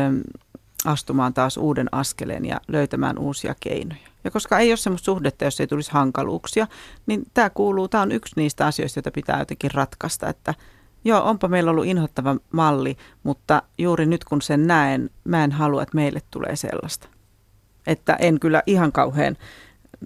äm, 0.07 0.21
astumaan 0.85 1.33
taas 1.33 1.57
uuden 1.57 1.87
askeleen 1.91 2.45
ja 2.45 2.61
löytämään 2.67 3.17
uusia 3.17 3.55
keinoja. 3.59 4.09
Ja 4.23 4.31
koska 4.31 4.59
ei 4.59 4.71
ole 4.71 4.77
semmoista 4.77 5.05
suhdetta, 5.05 5.45
jos 5.45 5.59
ei 5.59 5.67
tulisi 5.67 5.91
hankaluuksia, 5.91 6.67
niin 7.05 7.23
tämä 7.33 7.49
kuuluu, 7.49 7.87
tämä 7.87 8.03
on 8.03 8.11
yksi 8.11 8.33
niistä 8.35 8.65
asioista, 8.65 8.97
joita 8.97 9.11
pitää 9.11 9.39
jotenkin 9.39 9.71
ratkaista, 9.71 10.29
että 10.29 10.53
joo, 11.05 11.23
onpa 11.23 11.47
meillä 11.47 11.71
ollut 11.71 11.85
inhottava 11.85 12.35
malli, 12.51 12.97
mutta 13.23 13.63
juuri 13.77 14.05
nyt 14.05 14.23
kun 14.23 14.41
sen 14.41 14.67
näen, 14.67 15.09
mä 15.23 15.43
en 15.43 15.51
halua, 15.51 15.83
että 15.83 15.95
meille 15.95 16.21
tulee 16.31 16.55
sellaista. 16.55 17.07
Että 17.87 18.13
en 18.13 18.39
kyllä 18.39 18.63
ihan 18.65 18.91
kauhean 18.91 19.37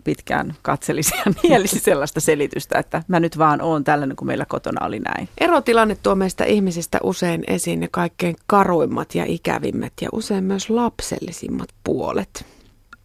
pitkään 0.03 0.55
katselisi 0.61 1.13
ja 1.25 1.31
nielisi 1.43 1.79
sellaista 1.79 2.19
selitystä, 2.19 2.79
että 2.79 3.03
mä 3.07 3.19
nyt 3.19 3.37
vaan 3.37 3.61
oon 3.61 3.83
tällainen, 3.83 4.15
kun 4.15 4.27
meillä 4.27 4.45
kotona 4.45 4.85
oli 4.85 4.99
näin. 4.99 5.29
Erotilanne 5.37 5.97
tuo 6.03 6.15
meistä 6.15 6.43
ihmisistä 6.45 6.99
usein 7.03 7.43
esiin 7.47 7.79
ne 7.79 7.87
kaikkein 7.91 8.35
karuimmat 8.47 9.15
ja 9.15 9.25
ikävimmät 9.27 9.93
ja 10.01 10.09
usein 10.11 10.43
myös 10.43 10.69
lapsellisimmat 10.69 11.69
puolet. 11.83 12.45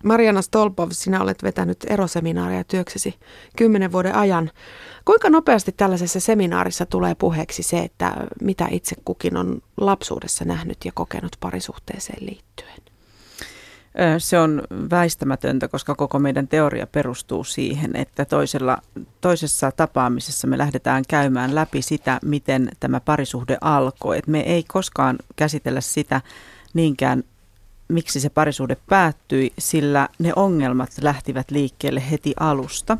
Mariana 0.05 0.43
Stolpov, 0.43 0.89
sinä 0.93 1.23
olet 1.23 1.43
vetänyt 1.43 1.79
eroseminaaria 1.87 2.65
työksesi 2.65 3.15
kymmenen 3.57 3.93
vuoden 3.93 4.15
ajan. 4.15 4.51
Kuinka 5.05 5.31
nopeasti 5.31 5.73
tällaisessa 5.73 6.21
seminaarissa 6.21 6.87
tulee 6.87 7.15
puheeksi 7.15 7.63
se, 7.63 7.79
että 7.79 8.13
mitä 8.43 8.69
itse 8.71 8.97
kukin 9.05 9.37
on 9.37 9.61
lapsuudessa 9.77 10.45
nähnyt 10.45 10.79
ja 10.85 10.93
kokenut 10.95 11.33
parisuhteeseen 11.41 12.27
liittyen? 12.27 12.79
Se 14.19 14.39
on 14.39 14.63
väistämätöntä, 14.91 15.69
koska 15.69 15.95
koko 15.95 16.19
meidän 16.19 16.49
teoria 16.49 16.87
perustuu 16.87 17.45
siihen, 17.45 17.97
että 17.97 18.25
toisella, 18.25 18.79
toisessa 19.21 19.73
tapaamisessa 19.73 20.47
me 20.47 20.59
lähdetään 20.59 21.05
käymään 21.09 21.55
läpi 21.55 21.83
sitä, 21.83 22.19
miten 22.25 22.71
tämä 22.81 23.01
parisuhde 23.01 23.59
alkoi. 23.61 24.19
Et 24.19 24.27
me 24.27 24.41
ei 24.41 24.65
koskaan 24.69 25.19
käsitellä 25.37 25.81
sitä 25.81 26.21
niinkään 26.75 27.25
miksi 27.89 28.21
se 28.21 28.31
parisuhde 28.31 28.77
päättyi, 28.89 29.53
sillä 29.59 30.09
ne 30.19 30.33
ongelmat 30.37 30.91
lähtivät 31.03 31.51
liikkeelle 31.51 32.03
heti 32.11 32.35
alusta. 32.41 32.99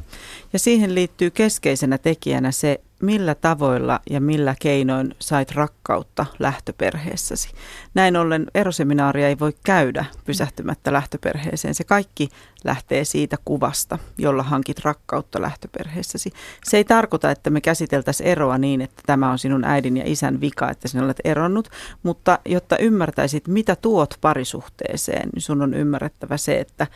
Ja 0.53 0.59
siihen 0.59 0.95
liittyy 0.95 1.31
keskeisenä 1.31 1.99
tekijänä 1.99 2.53
se, 2.53 2.81
millä 3.03 3.35
tavoilla 3.35 4.01
ja 4.11 4.21
millä 4.21 4.55
keinoin 4.61 5.15
sait 5.19 5.53
rakkautta 5.53 6.27
lähtöperheessäsi. 6.39 7.51
Näin 7.95 8.17
ollen 8.17 8.47
eroseminaaria 8.55 9.29
ei 9.29 9.39
voi 9.39 9.53
käydä 9.65 10.05
pysähtymättä 10.25 10.93
lähtöperheeseen. 10.93 11.75
Se 11.75 11.85
kaikki 11.85 12.29
lähtee 12.65 13.05
siitä 13.05 13.37
kuvasta, 13.45 13.99
jolla 14.19 14.43
hankit 14.43 14.79
rakkautta 14.79 15.43
lähtöperheessäsi. 15.43 16.31
Se 16.65 16.77
ei 16.77 16.85
tarkoita, 16.85 17.31
että 17.31 17.51
me 17.51 17.61
käsiteltäisiin 17.61 18.29
eroa 18.29 18.59
niin, 18.59 18.81
että 18.81 19.03
tämä 19.07 19.31
on 19.31 19.39
sinun 19.39 19.65
äidin 19.65 19.97
ja 19.97 20.05
isän 20.07 20.41
vika, 20.41 20.71
että 20.71 20.89
sinä 20.89 21.05
olet 21.05 21.21
eronnut, 21.25 21.69
mutta 22.03 22.39
jotta 22.45 22.77
ymmärtäisit, 22.79 23.49
mitä 23.49 23.77
tuot 23.77 24.15
parisuhteeseen, 24.21 25.29
niin 25.35 25.43
sun 25.43 25.63
on 25.63 25.75
ymmärrettävä 25.75 26.37
se, 26.37 26.59
että 26.59 26.87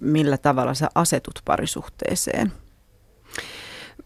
millä 0.00 0.38
tavalla 0.38 0.74
sä 0.74 0.88
asetut 0.94 1.40
parisuhteeseen. 1.44 2.52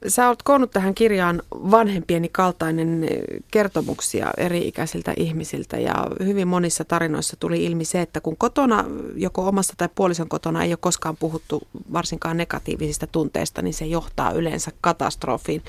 Sä 0.09 0.29
olet 0.29 0.43
koonnut 0.43 0.71
tähän 0.71 0.95
kirjaan 0.95 1.43
vanhempieni 1.53 2.29
kaltainen 2.29 3.05
eh, 3.05 3.11
kertomuksia 3.51 4.31
eri-ikäisiltä 4.37 5.15
ihmisiltä 5.17 5.77
ja 5.77 5.95
hyvin 6.25 6.49
monissa 6.49 6.85
tarinoissa 6.85 7.37
tuli 7.41 7.65
ilmi 7.65 7.85
se, 7.85 8.01
että 8.01 8.21
kun 8.21 8.37
kotona, 8.37 8.85
joko 9.17 9.49
omassa 9.49 9.75
tai 9.77 9.89
puolison 9.95 10.29
kotona 10.29 10.65
ei 10.65 10.71
ole 10.71 10.79
koskaan 10.81 11.17
puhuttu 11.17 11.63
varsinkaan 11.93 12.37
negatiivisista 12.37 13.07
tunteista, 13.07 13.63
niin 13.63 13.75
se 13.75 13.87
johtaa 13.87 14.33
yleensä 14.33 14.71
katastrofiin. 14.81 15.63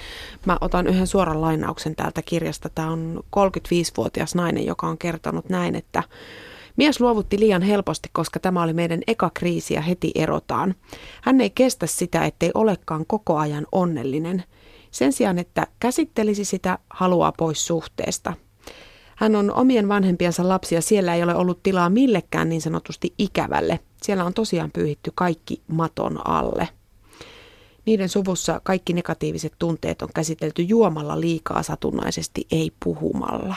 Mä 0.45 0.57
otan 0.61 0.87
yhden 0.87 1.07
suoran 1.07 1.41
lainauksen 1.41 1.95
täältä 1.95 2.21
kirjasta. 2.21 2.69
Tämä 2.69 2.91
on 2.91 3.23
35-vuotias 3.35 4.35
nainen, 4.35 4.65
joka 4.65 4.87
on 4.87 4.97
kertonut 4.97 5.49
näin, 5.49 5.75
että 5.75 6.03
Mies 6.77 7.01
luovutti 7.01 7.39
liian 7.39 7.61
helposti, 7.61 8.09
koska 8.13 8.39
tämä 8.39 8.63
oli 8.63 8.73
meidän 8.73 9.01
eka 9.07 9.31
kriisi 9.33 9.73
ja 9.73 9.81
heti 9.81 10.11
erotaan. 10.15 10.75
Hän 11.21 11.41
ei 11.41 11.49
kestä 11.49 11.87
sitä, 11.87 12.25
ettei 12.25 12.51
olekaan 12.53 13.05
koko 13.07 13.37
ajan 13.37 13.67
onnellinen. 13.71 14.43
Sen 14.91 15.13
sijaan, 15.13 15.39
että 15.39 15.67
käsittelisi 15.79 16.45
sitä, 16.45 16.79
haluaa 16.89 17.31
pois 17.37 17.67
suhteesta. 17.67 18.33
Hän 19.15 19.35
on 19.35 19.53
omien 19.53 19.89
vanhempiensa 19.89 20.47
lapsi 20.47 20.75
ja 20.75 20.81
siellä 20.81 21.15
ei 21.15 21.23
ole 21.23 21.35
ollut 21.35 21.63
tilaa 21.63 21.89
millekään 21.89 22.49
niin 22.49 22.61
sanotusti 22.61 23.13
ikävälle. 23.17 23.79
Siellä 24.01 24.25
on 24.25 24.33
tosiaan 24.33 24.71
pyyhitty 24.71 25.11
kaikki 25.15 25.61
maton 25.67 26.27
alle. 26.27 26.69
Niiden 27.85 28.09
suvussa 28.09 28.61
kaikki 28.63 28.93
negatiiviset 28.93 29.53
tunteet 29.59 30.01
on 30.01 30.09
käsitelty 30.15 30.61
juomalla 30.61 31.21
liikaa 31.21 31.63
satunnaisesti, 31.63 32.47
ei 32.51 32.71
puhumalla. 32.83 33.55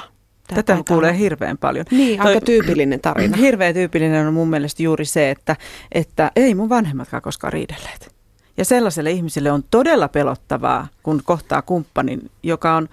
Tätä 0.55 0.79
kuulee 0.89 1.19
hirveän 1.19 1.59
paljon. 1.59 1.87
Niin, 1.91 2.21
Toi, 2.21 2.29
aika 2.29 2.47
tyypillinen 2.47 3.01
tarina. 3.01 3.37
Hirveän 3.47 3.75
tyypillinen 3.75 4.27
on 4.27 4.35
mun 4.35 4.51
mielestä 4.51 4.83
juuri 4.83 5.05
se, 5.05 5.31
että, 5.31 5.57
että 5.93 6.31
ei 6.37 6.55
mun 6.55 6.69
vanhemmatkaan 6.69 7.23
koskaan 7.23 7.53
riidelleet. 7.53 8.15
Ja 8.57 8.65
sellaiselle 8.65 9.11
ihmiselle 9.11 9.53
on 9.53 9.65
todella 9.71 10.09
pelottavaa, 10.09 10.89
kun 11.03 11.21
kohtaa 11.25 11.63
kumppanin, 11.63 12.31
joka 12.43 12.75
on 12.75 12.89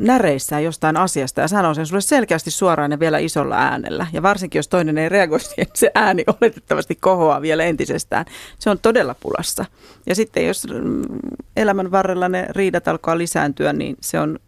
näreissään 0.00 0.64
jostain 0.64 0.96
asiasta 0.96 1.40
ja 1.40 1.48
sanoo 1.48 1.74
sen 1.74 1.86
sulle 1.86 2.00
selkeästi 2.00 2.50
suoraan 2.50 2.90
ja 2.90 3.00
vielä 3.00 3.18
isolla 3.18 3.56
äänellä. 3.56 4.06
Ja 4.12 4.22
varsinkin, 4.22 4.58
jos 4.58 4.68
toinen 4.68 4.98
ei 4.98 5.08
reagoi 5.08 5.40
siihen, 5.40 5.66
se 5.74 5.90
ääni 5.94 6.24
oletettavasti 6.40 6.94
kohoaa 6.94 7.42
vielä 7.42 7.64
entisestään. 7.64 8.24
Se 8.58 8.70
on 8.70 8.78
todella 8.78 9.14
pulassa. 9.20 9.64
Ja 10.06 10.14
sitten 10.14 10.46
jos 10.46 10.66
mm, 10.66 11.02
elämän 11.56 11.90
varrella 11.90 12.28
ne 12.28 12.46
riidat 12.50 12.88
alkaa 12.88 13.18
lisääntyä, 13.18 13.72
niin 13.72 13.96
se 14.00 14.20
on 14.20 14.38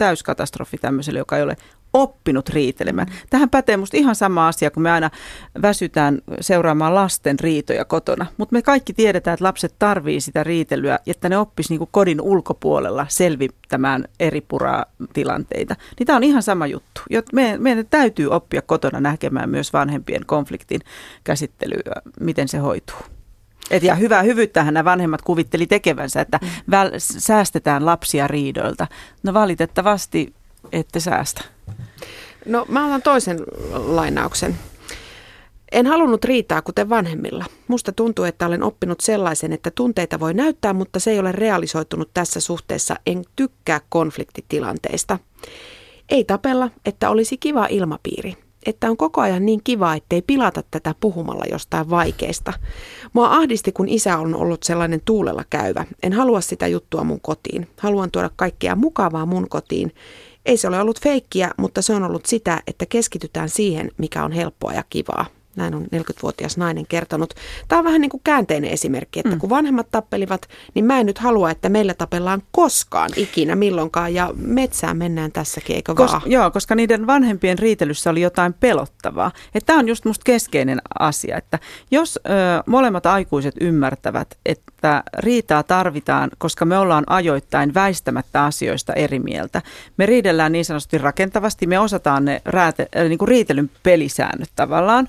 täyskatastrofi 0.00 0.78
tämmöiselle, 0.78 1.18
joka 1.18 1.36
ei 1.36 1.42
ole 1.42 1.56
oppinut 1.92 2.48
riitelemään. 2.48 3.08
Tähän 3.30 3.50
pätee 3.50 3.76
musta 3.76 3.96
ihan 3.96 4.14
sama 4.14 4.48
asia, 4.48 4.70
kun 4.70 4.82
me 4.82 4.90
aina 4.90 5.10
väsytään 5.62 6.18
seuraamaan 6.40 6.94
lasten 6.94 7.40
riitoja 7.40 7.84
kotona. 7.84 8.26
Mutta 8.36 8.52
me 8.52 8.62
kaikki 8.62 8.92
tiedetään, 8.92 9.34
että 9.34 9.44
lapset 9.44 9.74
tarvii 9.78 10.20
sitä 10.20 10.44
riitelyä, 10.44 10.98
että 11.06 11.28
ne 11.28 11.38
oppis 11.38 11.70
niinku 11.70 11.88
kodin 11.90 12.20
ulkopuolella 12.20 13.06
selvittämään 13.08 14.04
eri 14.20 14.46
tilanteita. 15.12 15.76
Niin 15.98 16.06
tämä 16.06 16.16
on 16.16 16.24
ihan 16.24 16.42
sama 16.42 16.66
juttu. 16.66 17.00
Me, 17.32 17.56
meidän 17.58 17.86
täytyy 17.90 18.30
oppia 18.30 18.62
kotona 18.62 19.00
näkemään 19.00 19.50
myös 19.50 19.72
vanhempien 19.72 20.26
konfliktin 20.26 20.80
käsittelyä, 21.24 22.02
miten 22.20 22.48
se 22.48 22.58
hoituu. 22.58 23.19
Et 23.70 23.82
ja 23.82 23.94
hyvää 23.94 24.22
hyvyyttähän 24.22 24.74
nämä 24.74 24.90
vanhemmat 24.90 25.22
kuvitteli 25.22 25.66
tekevänsä, 25.66 26.20
että 26.20 26.38
mm. 26.42 26.48
väl, 26.70 26.90
säästetään 26.98 27.86
lapsia 27.86 28.28
riidoilta. 28.28 28.86
No 29.22 29.34
valitettavasti 29.34 30.34
ette 30.72 31.00
säästä. 31.00 31.44
No 32.46 32.66
mä 32.68 32.86
otan 32.86 33.02
toisen 33.02 33.38
lainauksen. 33.72 34.56
En 35.72 35.86
halunnut 35.86 36.24
riitaa 36.24 36.62
kuten 36.62 36.88
vanhemmilla. 36.88 37.44
Musta 37.68 37.92
tuntuu, 37.92 38.24
että 38.24 38.46
olen 38.46 38.62
oppinut 38.62 39.00
sellaisen, 39.00 39.52
että 39.52 39.70
tunteita 39.70 40.20
voi 40.20 40.34
näyttää, 40.34 40.72
mutta 40.72 41.00
se 41.00 41.10
ei 41.10 41.18
ole 41.18 41.32
realisoitunut 41.32 42.10
tässä 42.14 42.40
suhteessa. 42.40 42.96
En 43.06 43.24
tykkää 43.36 43.80
konfliktitilanteista. 43.88 45.18
Ei 46.08 46.24
tapella, 46.24 46.70
että 46.84 47.10
olisi 47.10 47.36
kiva 47.38 47.66
ilmapiiri. 47.66 48.36
Että 48.66 48.90
on 48.90 48.96
koko 48.96 49.20
ajan 49.20 49.46
niin 49.46 49.60
kiva, 49.64 49.94
ettei 49.94 50.22
pilata 50.22 50.62
tätä 50.70 50.94
puhumalla 51.00 51.44
jostain 51.50 51.90
vaikeista. 51.90 52.52
Mua 53.12 53.30
ahdisti, 53.30 53.72
kun 53.72 53.88
isä 53.88 54.18
on 54.18 54.34
ollut 54.34 54.62
sellainen 54.62 55.00
tuulella 55.04 55.44
käyvä. 55.50 55.84
En 56.02 56.12
halua 56.12 56.40
sitä 56.40 56.66
juttua 56.66 57.04
mun 57.04 57.20
kotiin. 57.20 57.68
Haluan 57.78 58.10
tuoda 58.10 58.30
kaikkea 58.36 58.76
mukavaa 58.76 59.26
mun 59.26 59.48
kotiin. 59.48 59.94
Ei 60.46 60.56
se 60.56 60.68
ole 60.68 60.80
ollut 60.80 61.00
feikkiä, 61.00 61.50
mutta 61.56 61.82
se 61.82 61.94
on 61.94 62.04
ollut 62.04 62.26
sitä, 62.26 62.62
että 62.66 62.86
keskitytään 62.86 63.48
siihen, 63.48 63.90
mikä 63.98 64.24
on 64.24 64.32
helppoa 64.32 64.72
ja 64.72 64.84
kivaa. 64.90 65.26
Näin 65.56 65.74
on 65.74 65.82
40-vuotias 65.82 66.56
nainen 66.56 66.86
kertonut. 66.86 67.34
Tämä 67.68 67.78
on 67.78 67.84
vähän 67.84 68.00
niin 68.00 68.10
kuin 68.10 68.20
käänteinen 68.24 68.70
esimerkki, 68.70 69.20
että 69.20 69.34
mm. 69.34 69.38
kun 69.38 69.50
vanhemmat 69.50 69.86
tappelivat, 69.90 70.48
niin 70.74 70.84
mä 70.84 71.00
en 71.00 71.06
nyt 71.06 71.18
halua, 71.18 71.50
että 71.50 71.68
meillä 71.68 71.94
tapellaan 71.94 72.42
koskaan 72.50 73.10
ikinä 73.16 73.56
milloinkaan 73.56 74.14
ja 74.14 74.30
metsään 74.36 74.96
mennään 74.96 75.32
tässäkin, 75.32 75.76
eikö 75.76 75.94
Kos, 75.94 76.12
vaan? 76.12 76.22
Joo, 76.26 76.50
koska 76.50 76.74
niiden 76.74 77.06
vanhempien 77.06 77.58
riitelyssä 77.58 78.10
oli 78.10 78.20
jotain 78.20 78.54
pelottavaa. 78.54 79.32
Tämä 79.66 79.78
on 79.78 79.88
just 79.88 80.04
musta 80.04 80.24
keskeinen 80.24 80.78
asia, 80.98 81.36
että 81.36 81.58
jos 81.90 82.18
ö, 82.26 82.30
molemmat 82.66 83.06
aikuiset 83.06 83.54
ymmärtävät, 83.60 84.38
että 84.46 85.02
riitaa 85.18 85.62
tarvitaan, 85.62 86.30
koska 86.38 86.64
me 86.64 86.78
ollaan 86.78 87.04
ajoittain 87.06 87.74
väistämättä 87.74 88.44
asioista 88.44 88.92
eri 88.92 89.18
mieltä. 89.18 89.62
Me 89.96 90.06
riidellään 90.06 90.52
niin 90.52 90.64
sanotusti 90.64 90.98
rakentavasti, 90.98 91.66
me 91.66 91.78
osataan 91.78 92.24
ne 92.24 92.42
rääte, 92.44 92.88
äh, 92.96 93.08
niin 93.08 93.18
kuin 93.18 93.28
riitelyn 93.28 93.70
pelisäännöt 93.82 94.50
tavallaan 94.56 95.08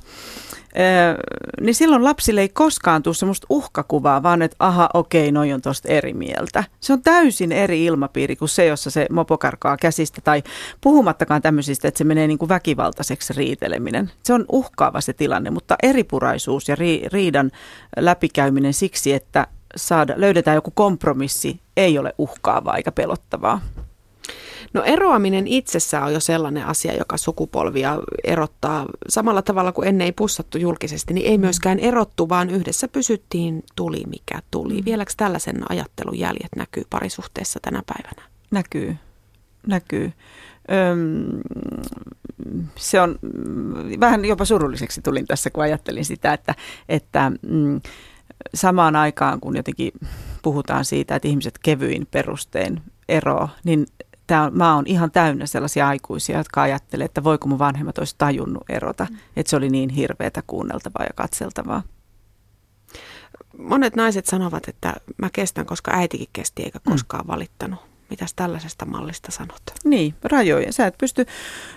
niin 1.62 1.76
silloin 1.76 2.04
lapsille 2.04 2.42
ei 2.42 2.50
koskaan 2.50 3.04
tule 3.04 3.16
semmoista 3.16 3.48
uhkakuvaa, 3.50 4.24
vaan 4.24 4.42
että 4.42 4.56
aha, 4.60 4.90
okei, 4.94 5.32
noi 5.32 5.54
on 5.54 5.62
tosta 5.62 5.90
eri 5.90 6.14
mieltä. 6.14 6.64
Se 6.80 6.94
on 6.94 7.02
täysin 7.02 7.52
eri 7.52 7.86
ilmapiiri 7.86 8.36
kuin 8.36 8.50
se, 8.50 8.66
jossa 8.66 8.90
se 8.90 9.08
mopo 9.12 9.38
karkaa 9.38 9.78
käsistä 9.78 10.22
tai 10.22 10.44
puhumattakaan 10.82 11.42
tämmöisistä, 11.42 11.88
että 11.88 11.98
se 11.98 12.04
menee 12.04 12.28
niin 12.28 12.38
kuin 12.38 12.50
väkivaltaiseksi 12.50 13.34
riiteleminen. 13.34 14.12
Se 14.24 14.34
on 14.34 14.46
uhkaava 14.52 15.02
se 15.02 15.14
tilanne, 15.14 15.50
mutta 15.50 15.76
eripuraisuus 15.84 16.70
ja 16.70 16.76
ri, 16.76 17.04
riidan 17.14 17.52
läpikäyminen 17.98 18.74
siksi, 18.74 19.14
että 19.14 19.48
saada, 19.76 20.14
löydetään 20.18 20.56
joku 20.56 20.72
kompromissi, 20.72 21.60
ei 21.78 21.98
ole 21.98 22.14
uhkaavaa 22.18 22.78
eikä 22.78 22.92
pelottavaa. 22.92 23.62
No 24.74 24.84
eroaminen 24.84 25.48
itsessään 25.48 26.04
on 26.04 26.14
jo 26.14 26.20
sellainen 26.20 26.66
asia, 26.66 26.98
joka 26.98 27.18
sukupolvia 27.18 28.00
erottaa. 28.24 28.86
Samalla 29.10 29.42
tavalla 29.42 29.72
kuin 29.72 29.88
ennen 29.88 30.06
ei 30.06 30.12
pussattu 30.12 30.58
julkisesti, 30.58 31.14
niin 31.14 31.28
ei 31.28 31.38
mm. 31.38 31.42
myöskään 31.42 31.80
erottu, 31.80 32.30
vaan 32.30 32.50
yhdessä 32.50 32.88
pysyttiin, 32.88 33.64
tuli 33.76 34.04
mikä 34.08 34.42
tuli. 34.52 34.74
Mm. 34.74 34.86
Vieläkö 34.86 35.14
tällaisen 35.18 35.72
ajattelun 35.72 36.20
jäljet 36.20 36.56
näkyy 36.56 36.84
parisuhteessa 36.90 37.60
tänä 37.62 37.84
päivänä? 37.86 38.30
Näkyy, 38.52 38.98
näkyy. 39.68 40.14
Öm, 40.92 41.42
se 42.76 43.02
on 43.02 43.20
vähän 44.00 44.26
jopa 44.26 44.46
surulliseksi 44.46 45.02
tulin 45.02 45.28
tässä, 45.28 45.50
kun 45.50 45.64
ajattelin 45.64 46.06
sitä, 46.06 46.34
että, 46.34 46.56
että 46.90 47.32
mm, 47.42 47.82
samaan 48.54 48.96
aikaan, 48.96 49.40
kun 49.40 49.56
jotenkin 49.56 49.92
puhutaan 50.42 50.86
siitä, 50.86 51.16
että 51.16 51.28
ihmiset 51.28 51.60
kevyin 51.64 52.08
perustein 52.12 52.82
ero, 53.10 53.50
niin 53.64 53.86
tämä, 54.28 54.50
mä 54.50 54.76
oon 54.76 54.88
ihan 54.88 55.12
täynnä 55.12 55.46
sellaisia 55.46 55.88
aikuisia, 55.88 56.38
jotka 56.38 56.62
ajattelee, 56.62 57.06
että 57.06 57.24
voiko 57.24 57.48
mun 57.48 57.60
vanhemmat 57.60 57.98
olisi 57.98 58.16
tajunnut 58.18 58.64
erota, 58.70 59.08
mm. 59.10 59.18
että 59.36 59.50
se 59.50 59.56
oli 59.56 59.70
niin 59.70 59.90
hirveätä 59.90 60.44
kuunneltavaa 60.48 61.06
ja 61.06 61.14
katseltavaa. 61.16 61.84
Monet 63.58 63.96
naiset 63.96 64.26
sanovat, 64.26 64.68
että 64.68 64.94
mä 65.18 65.30
kestän, 65.34 65.66
koska 65.66 65.92
äitikin 65.92 66.28
kesti 66.34 66.64
eikä 66.64 66.80
mm. 66.86 66.92
koskaan 66.92 67.28
valittanut. 67.28 67.91
Mitäs 68.12 68.34
tällaisesta 68.34 68.86
mallista 68.86 69.32
sanot? 69.32 69.62
Niin, 69.84 70.14
rajoja. 70.24 70.74
Sä 70.74 70.88
et 70.88 70.98
pysty, 70.98 71.26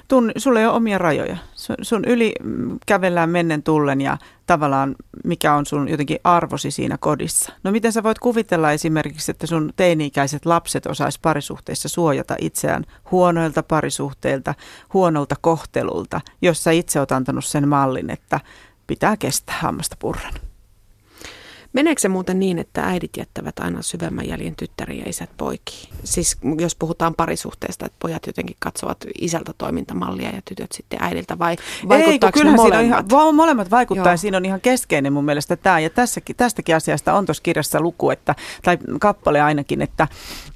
tun, 0.09 0.33
sulla 0.37 0.61
ei 0.61 0.67
ole 0.67 0.75
omia 0.75 0.99
rajoja. 0.99 1.37
Sun, 1.55 1.77
sun 1.83 2.05
yli 2.05 2.33
mm, 2.43 2.79
kävellään 2.87 3.31
mennen 3.31 3.63
tullen 3.63 4.01
ja 4.01 4.19
tavallaan 4.47 4.95
mikä 5.25 5.55
on 5.55 5.67
sun 5.67 5.89
jotenkin 5.89 6.19
arvosi 6.25 6.71
siinä 6.71 6.99
kodissa. 6.99 7.53
No 7.63 7.73
miten 7.73 7.93
sä 7.93 8.03
voit 8.03 8.19
kuvitella 8.19 8.73
esimerkiksi, 8.73 9.31
että 9.31 9.47
sun 9.47 9.73
teini-ikäiset 9.77 10.47
lapset 10.47 10.87
osais 10.87 11.19
parisuhteissa 11.19 11.89
suojata 11.89 12.37
itseään 12.41 12.85
huonoilta 13.11 13.63
parisuhteilta, 13.63 14.55
huonolta 14.95 15.37
kohtelulta, 15.41 16.21
jos 16.43 16.65
sä 16.65 16.71
itse 16.71 17.01
oot 17.01 17.13
antanut 17.13 17.45
sen 17.45 17.69
mallin, 17.69 18.11
että 18.11 18.41
pitää 18.87 19.17
kestää 19.17 19.59
hammasta 19.61 19.97
purran. 19.99 20.35
Meneekö 21.75 22.01
se 22.01 22.09
muuten 22.09 22.39
niin, 22.39 22.59
että 22.59 22.83
äidit 22.83 23.17
jättävät 23.17 23.59
aina 23.59 23.83
syvemmän 23.83 24.29
jäljen 24.29 24.57
tyttäriä 24.57 25.03
ja 25.03 25.11
isät 25.11 25.31
poikiin? 25.37 25.95
Siis 26.05 26.37
jos 26.59 26.75
puhutaan 26.75 27.15
parisuhteesta, 27.15 27.87
että 27.87 27.97
pojat 28.01 28.27
jotenkin 28.27 28.57
katsovat 28.59 28.99
isältä 29.21 29.53
toimintamallia 29.59 30.31
ja 30.31 30.43
tytöt 30.45 30.73
sitten 30.73 30.99
äidiltä 31.03 31.39
vai 31.39 31.57
vaikuttaako 31.89 32.39
Ei, 32.39 32.45
ne 32.45 32.51
molemmat? 32.51 32.89
Siinä 32.89 32.99
on 32.99 33.25
ihan, 33.25 33.35
molemmat 33.35 33.71
vaikuttaa 33.71 34.13
ja 34.13 34.17
siinä 34.17 34.37
on 34.37 34.45
ihan 34.45 34.61
keskeinen 34.61 35.13
mun 35.13 35.25
mielestä 35.25 35.57
tämä. 35.57 35.81
Ja 35.81 35.91
tässäkin, 35.91 36.37
tästäkin 36.37 36.77
asiasta 36.77 37.15
on 37.15 37.27
tuossa 37.27 37.43
kirjassa 37.43 37.81
luku, 37.81 38.11
että, 38.11 38.35
tai 38.63 38.79
kappale 39.01 39.41
ainakin, 39.41 39.83
että 39.83 40.09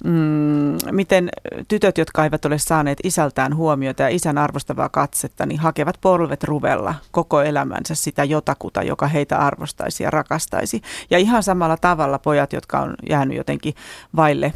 mm, 0.05 0.77
miten 0.91 1.29
tytöt, 1.69 1.99
jotka 1.99 2.25
eivät 2.25 2.45
ole 2.45 2.59
saaneet 2.59 2.99
isältään 3.05 3.57
huomiota 3.57 4.03
ja 4.03 4.09
isän 4.09 4.39
arvostavaa 4.39 4.89
katsetta, 4.89 5.47
niin 5.47 5.61
hakevat 5.61 5.99
polvet 6.01 6.45
ruvella 6.45 6.95
koko 7.11 7.43
elämänsä 7.43 7.95
sitä 7.95 8.25
jotakuta, 8.25 8.83
joka 8.83 9.07
heitä 9.07 9.39
arvostaisi 9.39 10.03
ja 10.03 10.11
rakastaisi. 10.11 10.83
Ja 11.11 11.19
ihan 11.19 11.43
samalla 11.43 11.77
tavalla 11.77 12.19
pojat, 12.19 12.53
jotka 12.53 12.81
on 12.81 12.95
jäänyt 13.09 13.37
jotenkin 13.37 13.75
vaille 14.17 14.53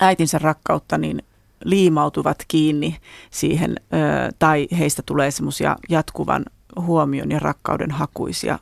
äitinsä 0.00 0.38
rakkautta, 0.38 0.98
niin 0.98 1.22
liimautuvat 1.64 2.44
kiinni 2.48 2.96
siihen, 3.30 3.76
tai 4.38 4.68
heistä 4.78 5.02
tulee 5.06 5.30
semmoisia 5.30 5.76
jatkuvan 5.88 6.44
huomion 6.80 7.30
ja 7.30 7.38
rakkauden 7.38 7.90
hakuisia, 7.90 8.58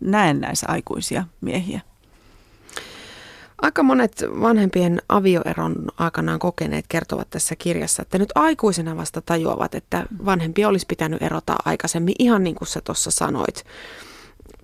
näennäisiä 0.00 0.68
aikuisia 0.72 1.24
miehiä. 1.40 1.80
Aika 3.62 3.82
monet 3.82 4.24
vanhempien 4.40 5.02
avioeron 5.08 5.74
aikanaan 5.98 6.38
kokeneet 6.38 6.84
kertovat 6.88 7.30
tässä 7.30 7.56
kirjassa, 7.56 8.02
että 8.02 8.18
nyt 8.18 8.32
aikuisena 8.34 8.96
vasta 8.96 9.20
tajuavat, 9.20 9.74
että 9.74 10.06
vanhempi 10.24 10.64
olisi 10.64 10.86
pitänyt 10.86 11.22
erota 11.22 11.56
aikaisemmin, 11.64 12.14
ihan 12.18 12.44
niin 12.44 12.54
kuin 12.54 12.68
sä 12.68 12.80
tuossa 12.80 13.10
sanoit 13.10 13.64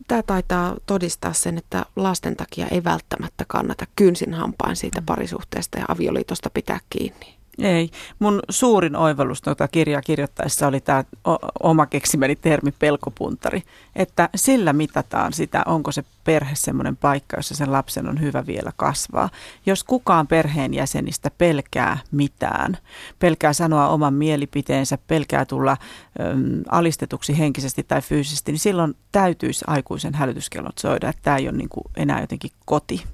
tämä 0.08 0.22
taitaa 0.22 0.76
todistaa 0.86 1.32
sen, 1.32 1.58
että 1.58 1.86
lasten 1.96 2.36
takia 2.36 2.66
ei 2.66 2.84
välttämättä 2.84 3.44
kannata 3.48 3.84
kynsin 3.96 4.34
hampaan 4.34 4.76
siitä 4.76 5.02
parisuhteesta 5.06 5.78
ja 5.78 5.84
avioliitosta 5.88 6.50
pitää 6.50 6.80
kiinni. 6.90 7.38
Ei. 7.62 7.90
Mun 8.18 8.40
suurin 8.50 8.96
oivallus 8.96 9.42
tuota 9.42 9.68
kirjaa 9.68 10.02
kirjoittaessa 10.02 10.66
oli 10.66 10.80
tämä 10.80 11.04
oma 11.62 11.86
keksimäni 11.86 12.36
termi 12.36 12.72
pelkopuntari, 12.78 13.62
että 13.96 14.28
sillä 14.34 14.72
mitataan 14.72 15.32
sitä, 15.32 15.62
onko 15.66 15.92
se 15.92 16.04
perhe 16.24 16.54
semmoinen 16.54 16.96
paikka, 16.96 17.36
jossa 17.36 17.54
sen 17.54 17.72
lapsen 17.72 18.08
on 18.08 18.20
hyvä 18.20 18.46
vielä 18.46 18.72
kasvaa. 18.76 19.30
Jos 19.66 19.84
kukaan 19.84 20.26
perheenjäsenistä 20.26 21.30
pelkää 21.38 21.98
mitään, 22.10 22.78
pelkää 23.18 23.52
sanoa 23.52 23.88
oman 23.88 24.14
mielipiteensä, 24.14 24.98
pelkää 25.06 25.44
tulla 25.44 25.76
äm, 26.20 26.62
alistetuksi 26.68 27.38
henkisesti 27.38 27.82
tai 27.82 28.02
fyysisesti, 28.02 28.52
niin 28.52 28.58
silloin 28.58 28.96
täytyisi 29.12 29.64
aikuisen 29.66 30.14
hälytyskellot 30.14 30.78
soida, 30.78 31.08
että 31.08 31.22
tämä 31.22 31.36
ei 31.36 31.48
ole 31.48 31.56
niin 31.56 31.68
enää 31.96 32.20
jotenkin 32.20 32.50
koti 32.64 33.04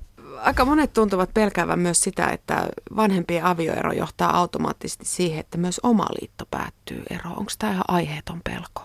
aika 0.42 0.64
monet 0.64 0.92
tuntuvat 0.92 1.35
pelkäävän 1.35 1.79
myös 1.79 2.01
sitä, 2.01 2.27
että 2.27 2.68
vanhempien 2.97 3.44
avioero 3.44 3.92
johtaa 3.92 4.37
automaattisesti 4.37 5.05
siihen, 5.05 5.40
että 5.40 5.59
myös 5.59 5.81
oma 5.83 6.07
liitto 6.20 6.47
päättyy 6.51 7.03
eroon. 7.11 7.38
Onko 7.38 7.53
tämä 7.59 7.73
ihan 7.73 7.85
aiheeton 7.88 8.40
pelko? 8.44 8.83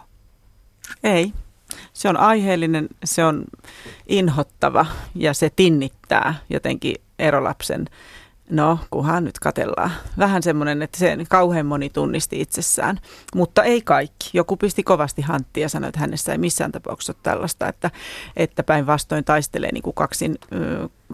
Ei. 1.04 1.34
Se 1.94 2.10
on 2.10 2.18
aiheellinen, 2.18 2.88
se 3.04 3.26
on 3.26 3.44
inhottava 4.08 4.86
ja 5.16 5.34
se 5.34 5.50
tinnittää 5.56 6.36
jotenkin 6.50 6.96
erolapsen 7.20 7.86
No, 8.50 8.80
kunhan 8.92 9.24
nyt 9.24 9.40
katellaan. 9.40 9.92
Vähän 10.18 10.44
semmoinen, 10.44 10.82
että 10.82 10.98
se 10.98 11.18
kauhean 11.30 11.66
moni 11.66 11.90
tunnisti 11.90 12.42
itsessään, 12.42 13.00
mutta 13.36 13.64
ei 13.64 13.82
kaikki. 13.82 14.30
Joku 14.34 14.58
pisti 14.58 14.84
kovasti 14.84 15.22
hanttia 15.22 15.62
ja 15.62 15.70
sanoi, 15.70 15.90
että 15.90 16.00
hänessä 16.00 16.32
ei 16.32 16.38
missään 16.38 16.72
tapauksessa 16.72 17.14
ole 17.14 17.20
tällaista, 17.24 17.68
että, 17.68 17.92
että 18.36 18.64
päinvastoin 18.64 19.24
taistelee 19.24 19.72
niin 19.72 19.84
kuin 19.84 19.94
kaksin, 19.94 20.38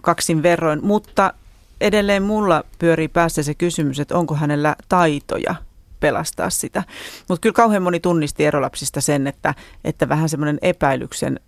kaksin 0.02 0.42
verroin. 0.42 0.84
Mutta 0.84 1.34
edelleen 1.80 2.22
mulla 2.22 2.64
pyörii 2.78 3.08
päässä 3.08 3.42
se 3.42 3.54
kysymys, 3.54 4.00
että 4.00 4.18
onko 4.18 4.34
hänellä 4.34 4.76
taitoja 4.88 5.54
pelastaa 6.00 6.50
sitä. 6.50 6.82
Mutta 7.28 7.40
kyllä 7.40 7.54
kauhean 7.54 7.82
moni 7.82 8.00
tunnisti 8.00 8.44
erolapsista 8.44 9.00
sen, 9.00 9.26
että, 9.26 9.54
että 9.84 10.08
vähän 10.08 10.28
semmoinen 10.28 10.58
epäilyksen 10.62 11.40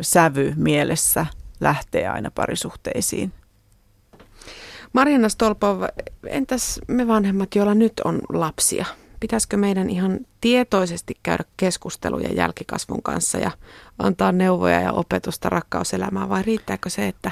sävy 0.00 0.52
mielessä 0.56 1.26
lähtee 1.60 2.08
aina 2.08 2.30
parisuhteisiin. 2.30 3.32
Marjana 4.96 5.28
Stolpov, 5.28 5.82
entäs 6.26 6.80
me 6.88 7.08
vanhemmat, 7.08 7.54
joilla 7.54 7.74
nyt 7.74 7.92
on 8.04 8.20
lapsia? 8.28 8.84
Pitäisikö 9.20 9.56
meidän 9.56 9.90
ihan 9.90 10.18
tietoisesti 10.40 11.14
käydä 11.22 11.44
keskusteluja 11.56 12.32
jälkikasvun 12.32 13.02
kanssa 13.02 13.38
ja 13.38 13.50
antaa 13.98 14.32
neuvoja 14.32 14.80
ja 14.80 14.92
opetusta 14.92 15.48
rakkauselämään 15.48 16.28
vai 16.28 16.42
riittääkö 16.42 16.90
se, 16.90 17.08
että 17.08 17.30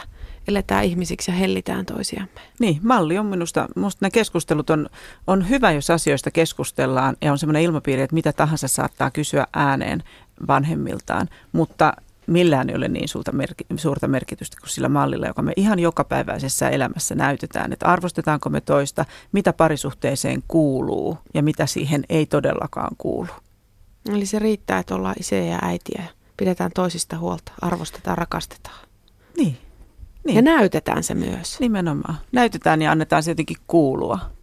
eletään 0.48 0.85
ihmisiksi 0.85 1.31
ja 1.31 1.37
hellitään 1.37 1.87
toisiamme? 1.87 2.40
Niin, 2.59 2.81
malli 2.83 3.18
on 3.18 3.27
minusta, 3.27 3.68
minusta 3.77 3.98
nämä 4.00 4.11
keskustelut 4.11 4.70
on, 4.70 4.88
on 5.27 5.48
hyvä, 5.48 5.72
jos 5.72 5.90
asioista 5.90 6.31
keskustellaan 6.31 7.16
ja 7.20 7.33
on 7.33 7.38
semmoinen 7.38 7.62
ilmapiiri, 7.62 8.03
että 8.03 8.14
mitä 8.14 8.33
tahansa 8.33 8.68
saattaa 8.68 9.11
kysyä 9.11 9.46
ääneen 9.53 10.03
vanhemmiltaan, 10.46 11.29
mutta 11.53 11.92
millään 12.26 12.70
ei 12.70 12.76
ole 12.76 12.88
niin 12.88 13.08
suurta, 13.08 13.32
merki, 13.32 13.64
suurta 13.76 14.08
merkitystä 14.08 14.56
kuin 14.60 14.70
sillä 14.70 14.88
mallilla, 14.88 15.26
joka 15.26 15.42
me 15.42 15.52
ihan 15.56 15.78
jokapäiväisessä 15.78 16.68
elämässä 16.68 17.14
näytetään, 17.14 17.72
että 17.72 17.87
arvostetaanko 17.87 18.50
me 18.50 18.60
toista, 18.60 19.04
mitä 19.32 19.52
parisuhteeseen 19.52 20.42
kuuluu 20.48 21.18
ja 21.34 21.42
mitä 21.42 21.66
siihen 21.66 22.04
ei 22.08 22.26
todellakaan 22.26 22.96
kuulu. 22.98 23.28
Eli 24.12 24.26
se 24.26 24.38
riittää, 24.38 24.78
että 24.78 24.94
ollaan 24.94 25.14
isiä 25.20 25.44
ja 25.44 25.58
äitiä 25.62 26.02
ja 26.02 26.08
pidetään 26.37 26.70
toisista 26.74 27.18
huolta, 27.18 27.52
arvostetaan, 27.62 28.18
rakastetaan. 28.18 28.88
Niin. 29.37 29.58
niin. 30.24 30.37
Ja 30.37 30.42
näytetään 30.42 31.02
se 31.02 31.14
myös. 31.14 31.60
Nimenomaan. 31.60 32.18
Näytetään 32.32 32.82
ja 32.82 32.92
annetaan 32.92 33.22
se 33.22 33.30
jotenkin 33.30 33.56
kuulua. 33.66 34.34